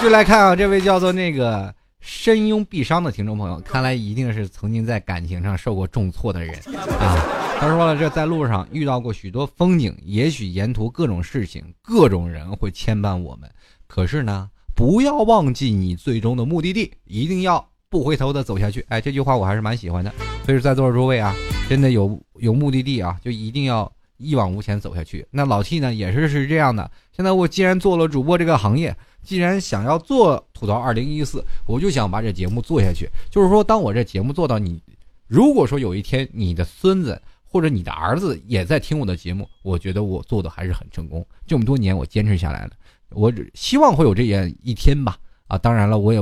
[0.01, 6.55] 就来看啊，这位叫做那个深拥必伤的听众朋友，看来一定是曾经在感情上受过重挫的人
[6.99, 7.15] 啊。
[7.59, 13.47] 他说了，这在路上遇到过许多风景，也许沿途各种事情、各种人会牵绊我们，
[13.85, 17.63] 可是呢，不要忘记你最终的目的地，一定要
[17.95, 18.85] 不回头的走下去。
[18.89, 20.11] 哎，这句话我还是蛮喜欢的。
[20.43, 21.33] 所以说，在座的诸位啊，
[21.69, 25.25] 真的有有目的地啊，就一定要一往无前走下去。
[25.31, 26.91] 那老 T 呢，也是是这样的。
[27.15, 28.93] 现在我既然做了主播这个行业，
[29.23, 33.09] 既然想要做吐槽二零一四，我就想把这节目做下去。
[33.29, 34.83] 就是说，当我这节目做到你，
[35.25, 37.21] 如果说有一天你的孙子。
[37.47, 41.25] 或者你的儿子也在听我的节目，我觉得我做的还是很成功。
[41.47, 42.71] 这么多年我坚持下来了，
[43.11, 45.17] 我希望会有这样一天吧。
[45.47, 46.21] 啊，当然了，我也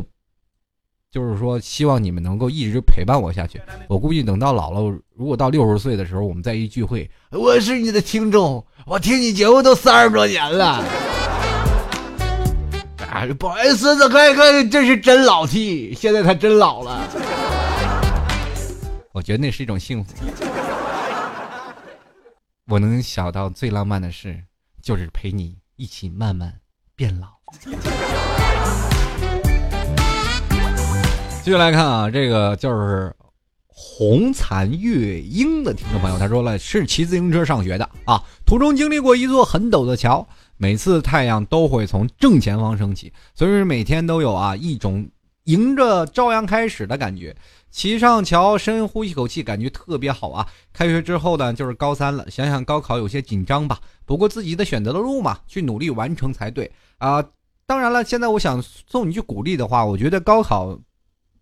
[1.14, 3.62] 就是说希望你们能够一直陪伴我下去。
[3.88, 4.82] 我估计等到老了，
[5.16, 10.84] 如果到六十岁的时候，我们再一聚会，我是你的听众，我听你节目都三十多年了。
[12.98, 17.08] 啊，不好意思，这看看，这是真老 T，现在他真老了。
[19.12, 20.16] 我觉得那是一种幸福。
[22.66, 24.44] 我能想到最浪漫的事，
[24.82, 26.52] 就是陪你一起慢慢
[26.96, 27.28] 变老。
[31.44, 33.14] 继续来看啊，这个就是
[33.68, 40.26] 红残月英的听众朋友，他说了是骑自行车上学的啊，途中经历过一座很陡的桥，
[40.56, 45.06] 每次太阳都会从正前方升起，所以每天都有啊一种
[45.44, 47.36] 迎着朝阳开始的感觉。
[47.70, 50.48] 骑上桥，深呼一口气，感觉特别好啊！
[50.72, 53.78] 开学之后呢，就是高三了，想想高考有些紧张吧。
[54.06, 57.22] 不过自己的选择的路嘛，去努力完成才对啊！
[57.66, 60.80] 当然了，现在我想送你句鼓励的话，我觉得高考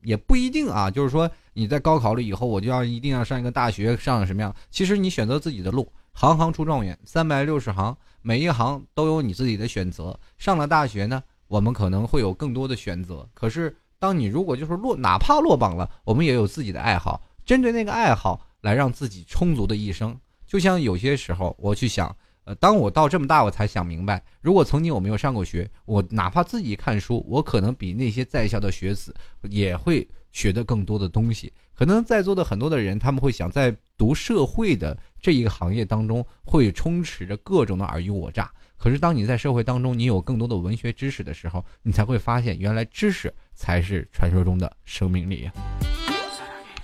[0.04, 4.54] 也不一定啊，就是说你在高考了以后，我就要一定要上一个大学，上什么样？
[4.70, 10.20] 其实你选择自己的路，行行出状元，三百六十行，每一行都有你自己的选择。
[10.38, 13.28] 上了大学呢，我们可能会有更多的选择。
[13.34, 20.18] 可是，当你如果就是落，哪怕落榜了，我们也有自己的爱好，针对那个爱好来让自己充足的一生。
[20.48, 22.14] 就像有些时候，我去想，
[22.44, 31.54] 呃，当我到这么大，我才想明白，如果曾经我没有上过学，我哪怕自己看书，我可能比那些在校的学子也会学得更多的东西。
[31.76, 38.52] 可能在座的很多的人，他们会想在读社会的这一个行业当中，会充斥着各种的尔虞我诈。
[38.78, 45.50] 可是当你在社会当中，你有更多的文学知识的时候，你才会发现，原来知识才是传说中的生命力。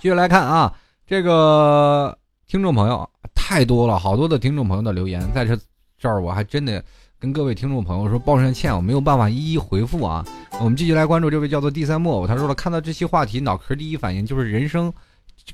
[0.00, 0.72] 继续来看啊，
[1.04, 3.08] 这个听众朋友
[3.48, 5.58] 太多了，好多的听众朋友的留言，在这
[5.98, 6.84] 这儿我还真的。
[7.18, 10.22] 跟各位听众朋友说，抱歉歉，我没有办法一一回复啊。
[10.60, 14.92] 我们继续来关注这位叫做第三木偶，他说了，看到这期话题，脑壳第一反应就是人生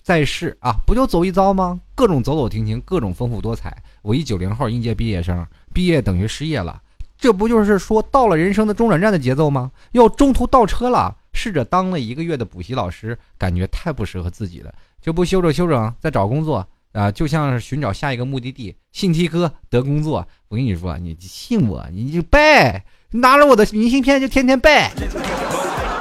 [0.03, 1.80] 在世啊，不就走一遭吗？
[1.95, 3.80] 各种走走停停，各种丰富多彩。
[4.03, 6.82] 我一九零后应届毕业生，毕业等于失业了，
[7.16, 9.70] 这不就是说到了人生的中转站的节奏吗？
[9.92, 11.16] 要中途倒车了。
[11.32, 16.66] 试着当了一个月的补习老师，感觉太不适合自己了，就不休整休整，再找工作。
[16.95, 20.26] 啊，就像是寻找下一个目的地，信 T 哥得工作。
[20.49, 24.92] 我跟你说，你信我，你就拜，拿着我的明信片就天天拜。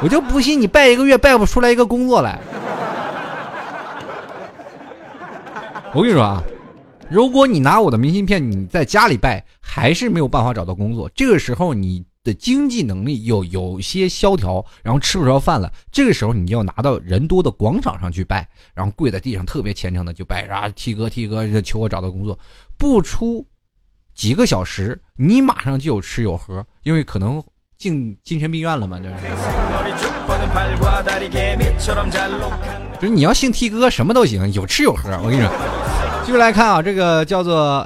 [0.01, 2.39] 我就不信你拜一个月拜不出来一个工作来。
[5.93, 6.43] 我跟你说啊，
[7.09, 11.09] 如果你拿我的明信片，你在家里拜，还是没有办法找到工作。
[11.15, 12.05] 这个时候你。
[12.23, 15.71] 的经济能力有有些萧条，然后吃不着饭了。
[15.91, 22.39] 这个时候，你要拿到人多的广场上去拜，然后跪在地上，特别虔诚的就拜啊，T 哥 T 哥，求我找到工作。
[22.77, 23.45] 不出
[24.15, 27.43] 几个小时，你马上就有吃有喝，因为可能
[27.77, 28.97] 进精神病院了嘛。
[28.99, 29.15] 就是，
[33.01, 35.09] 就是你要姓 T 哥，什么都行，有吃有喝。
[35.21, 35.51] 我跟你说，
[36.25, 37.85] 继续来看啊，这个叫做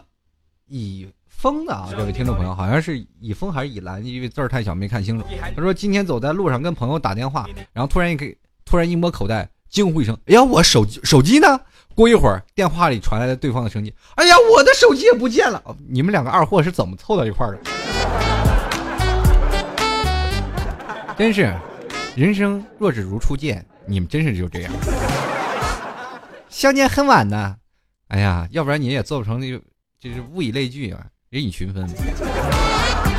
[0.67, 1.07] 以。
[1.37, 5.25] 风的啊，这位听众朋友好像是以风还是以蓝，因为字儿太小没看清楚。
[5.55, 8.35] 他说今天走在路上跟朋友打电话，然后突然一给
[8.65, 11.47] 突然一摸口袋，惊呼一声：“哎呀，我手机手机呢？”
[11.93, 17.69] 过一会儿电话里传来了对方的声音：“哎呀，我的手机也不见了！”你们两个二货是怎么凑到一块儿的？
[21.15, 21.55] 真是，
[22.15, 24.73] 人生若只如初见，你们真是就这样。
[26.49, 27.57] 相见恨晚呢，
[28.07, 29.61] 哎呀，要不然你也做不成那个，
[29.99, 31.05] 就是物以类聚啊。
[31.37, 31.87] 人以群分。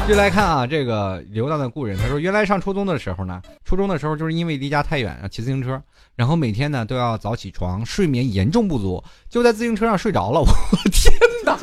[0.09, 5.81] 就来看啊，这个流浪的故人，他说，原来上初中的时候呢，初中的时候就是因为离家太远啊，骑自行车，
[6.17, 10.41] 然后每天呢都要早起床，睡眠严重不足，就在自行车上睡着了。
[10.43, 10.47] 我
[10.91, 11.15] 天
[11.45, 11.57] 哪！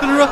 [0.00, 0.28] 他说，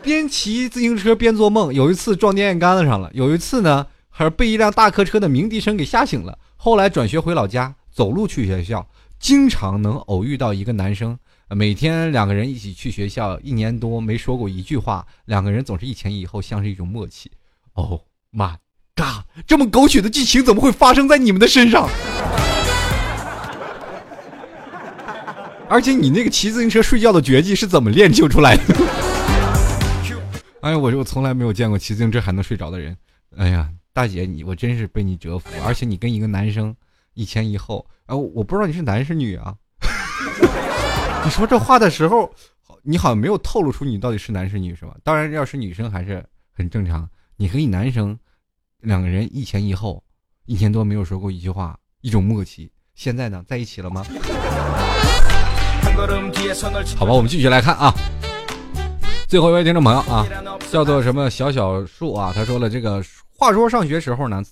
[0.00, 6.38] 边骑自行车边做梦，有一次撞电线杆子上了，有一次呢还是被一辆大客车的鸣笛声给吓醒了。
[6.56, 8.86] 后来转学回老家，走路去学校，
[9.18, 11.18] 经常能偶遇到一个男生。
[11.54, 17.30] 每天两个人一起去学校，一年多没说过一句话，两个人总是一前一后，像是一种默契。
[17.74, 18.00] Oh
[18.32, 18.54] my
[18.96, 19.26] god！
[19.46, 21.86] 这么狗血的剧情怎么会发生在你们的身上？
[25.68, 28.62] 而且你那个骑自行车睡觉的绝技是怎么练就出来的？
[30.62, 32.96] 哎呀，我我从来没有见过骑自行车还能睡着的人。
[33.36, 36.74] 哎呀，大姐你我真是被你折服，而且你跟一个男生
[37.12, 39.54] 一前一后，哎，我不知道你是男是女啊。
[41.24, 42.30] 你说这话的时候，
[42.82, 44.96] 你好像没有透露出你到底是男是女，是吧？
[45.04, 47.08] 当然，要是女生还是很正常。
[47.36, 48.18] 你和你男生
[48.80, 50.02] 两个人一前一后，
[50.46, 52.70] 一年多没有说过一句话，一种默契。
[52.94, 54.04] 现在呢，在一起了吗？
[56.96, 57.94] 好吧，我们继续来看啊。
[59.28, 60.26] 最后一位听众朋友啊，
[60.70, 62.32] 叫做什么小小树啊？
[62.34, 63.02] 他说了，这个
[63.36, 64.42] 话说上学时候呢，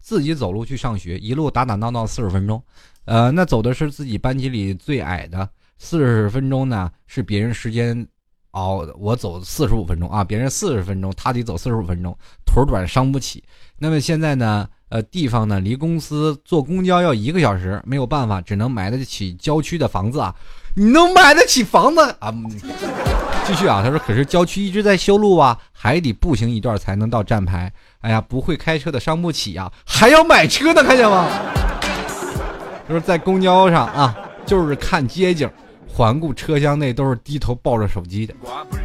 [0.00, 2.62] 自己走路去上学，一路打打闹闹四十分钟，
[3.06, 5.48] 呃，那走的是自己班级里最矮的。
[5.84, 8.06] 四十分钟呢，是别人时间
[8.52, 12.16] 熬，我走四十五分钟啊，别人四十分钟，他得走四十五分钟，
[12.46, 13.42] 腿短伤不起。
[13.78, 20.32] 那么现在呢，呃，地方呢离公司坐公交要一个小时，没有办法，只能买得起郊区的房子啊。
[20.76, 22.32] 你能买得起房子啊？
[23.44, 27.70] 继续啊，他说，可是郊区一直在修路啊，还得步行一段才能到站牌。
[28.02, 31.26] 哎呀，不会开车的伤不起呀，还要买车呢，看见吗？
[32.88, 34.16] 就是在公交上啊，
[34.46, 35.50] 就是看街景。
[35.94, 38.34] 环顾车厢内都是低头抱着手机的，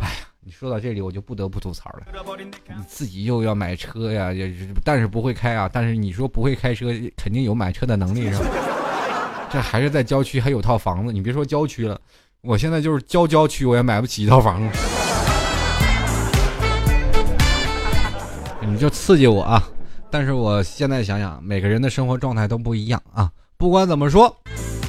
[0.02, 2.02] 哎呀，你说到这里我就不得不吐槽了。
[2.68, 4.54] 你自己又要买车呀，也
[4.84, 5.70] 但是不会开啊。
[5.72, 8.50] 但是你说不会开车，肯定有买车的能力是吧？
[9.50, 11.14] 这还是在郊区，还有套房子。
[11.14, 11.98] 你别说郊区了，
[12.42, 14.78] 我现在就是郊郊区，我也买不起一套房子。
[18.60, 19.64] 你就刺激我啊！
[20.12, 23.32] 但是我现在想想，每个人的生活状态都不一样啊。
[23.56, 24.36] 不管怎么说，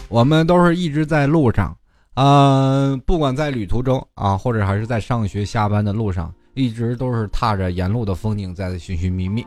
[0.09, 1.77] 我们都是一直在路上。
[2.21, 9.47] 嗯，不管在旅途中啊，或者还是在上学下班的路上，一直都是踏着沿路的风景在寻寻觅觅。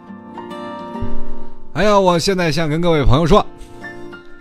[1.74, 3.46] 哎呀，我现在想跟各位朋友说，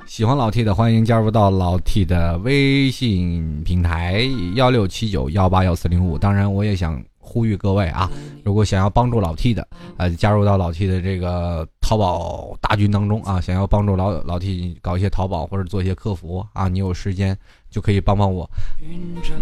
[0.07, 4.22] 喜欢老 T 的欢迎加入到老 T 的微信平台
[4.55, 6.16] 幺六七九幺八幺四零五。
[6.16, 8.09] 当然，我也想呼吁各位啊，
[8.45, 9.66] 如果想要帮助老 T 的，
[9.97, 17.37] 呃，加入到老 T 的这个淘宝大军当中啊，想要帮助老老 T 搞一些淘宝或者做一些客服啊，你有时间
[17.71, 18.49] 就可以帮帮我，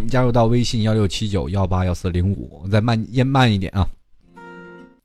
[0.09, 3.89] 加入到微信幺六七九幺八幺四零五，再慢延慢一点啊。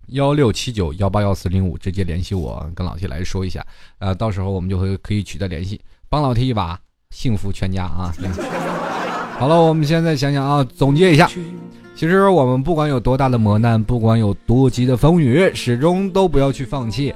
[0.07, 3.65] 幺六七九幺八幺四零五，直接联系我，跟老 T 来说一下，
[3.99, 8.13] 呃，到时候我们就会可以取得联系，帮老 T 一把，幸福全家啊！
[9.39, 11.27] 好了，我们现在想想啊，总结一下，
[11.95, 17.15] 其实我们不管有多大的磨难，不管有多急的风雨，始终都不要去放弃，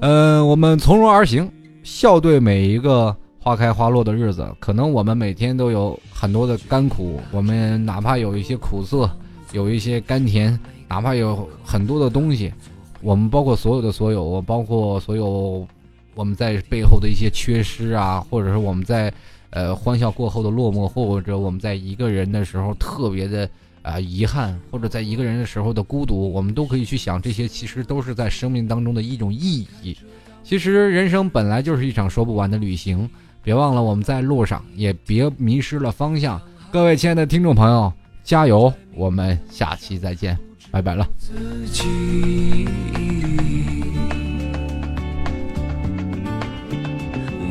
[0.00, 1.50] 嗯，我们从容而行，
[1.82, 3.14] 笑对每一个
[3.48, 4.46] 花开花落的日子。
[4.60, 9.10] 可能我们每天都有很多的甘苦，我们哪怕有一些苦涩，
[9.52, 10.58] 有一些甘甜。
[10.86, 12.52] 哪怕有很多的东西，
[13.00, 15.66] 我们包括所有的所有，我包括所有
[16.14, 19.10] 我们在背后的一些缺失啊，或者是我们在
[19.48, 23.48] 呃欢笑过后的落寞，或者我们在一个人的时候特别的
[23.80, 29.96] 啊遗憾，或者在一个人的时候的孤独，我们都可以去想，这些其实都是在生命当中的一种意义。
[30.44, 33.08] 其实人生本来就是一场说不完的旅行，
[33.42, 36.40] 别忘了我们在路上，也别迷失了方向。
[36.70, 38.72] 各位亲爱的听众朋友，加油！
[38.94, 40.38] 我们下期再见。
[40.70, 41.06] 拜拜了。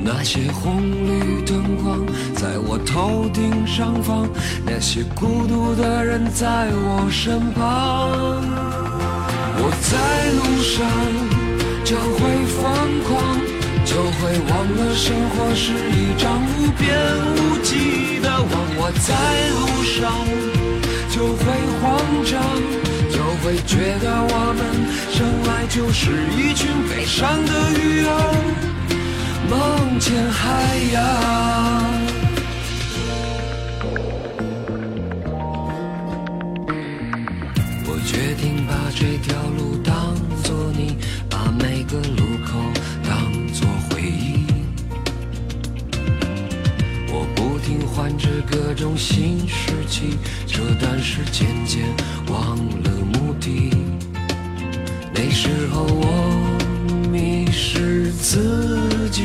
[0.04, 4.30] 那些红绿灯光在我头顶上方，
[4.64, 8.12] 那些孤独的人在我身旁。
[9.60, 9.98] 我在
[10.38, 10.88] 路上
[11.84, 12.64] 就会疯
[13.04, 13.18] 狂，
[13.88, 16.86] 就会忘了生活是一张无边
[17.36, 18.52] 无际的网。
[18.80, 19.16] 我在
[19.56, 20.04] 路上
[21.10, 21.42] 就会
[21.80, 21.84] 慌
[22.26, 22.36] 张。
[23.10, 24.60] 就会觉得我们
[25.10, 25.16] 生
[25.48, 28.12] 来就是一群悲伤的鱼儿，
[29.50, 30.96] 梦见海洋。
[37.86, 39.77] 我决定把这条路
[47.98, 51.82] 换着各种新事情，这段时间渐
[52.30, 53.72] 忘了目的。
[55.12, 59.24] 那时候我迷失自己，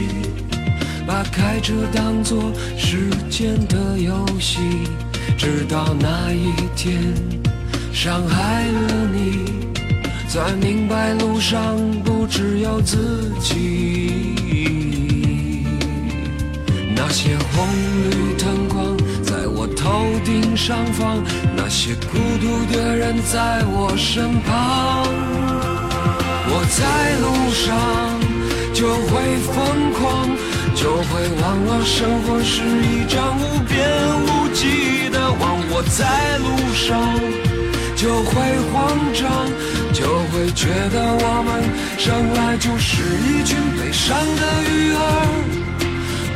[1.06, 4.58] 把开车当作时间的游戏，
[5.36, 6.98] 直到那一天
[7.92, 9.52] 伤害了你，
[10.28, 14.81] 才明白路上不只有自己。
[17.12, 17.68] 那些红
[18.08, 21.22] 绿灯光在我头顶上方。
[21.54, 25.04] 那些孤独的人在我身旁，
[26.48, 26.80] 我在
[27.20, 27.68] 路上
[28.72, 30.26] 就会疯狂，
[30.74, 33.76] 就会忘了生活是一张无边
[34.24, 35.60] 无际的网。
[35.68, 36.96] 我在路上
[37.94, 38.32] 就会
[38.72, 39.52] 慌张，
[39.92, 41.62] 就会觉得我们
[41.98, 45.61] 生来就是一群悲伤的鱼儿，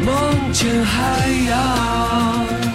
[0.05, 2.65] 梦见海洋。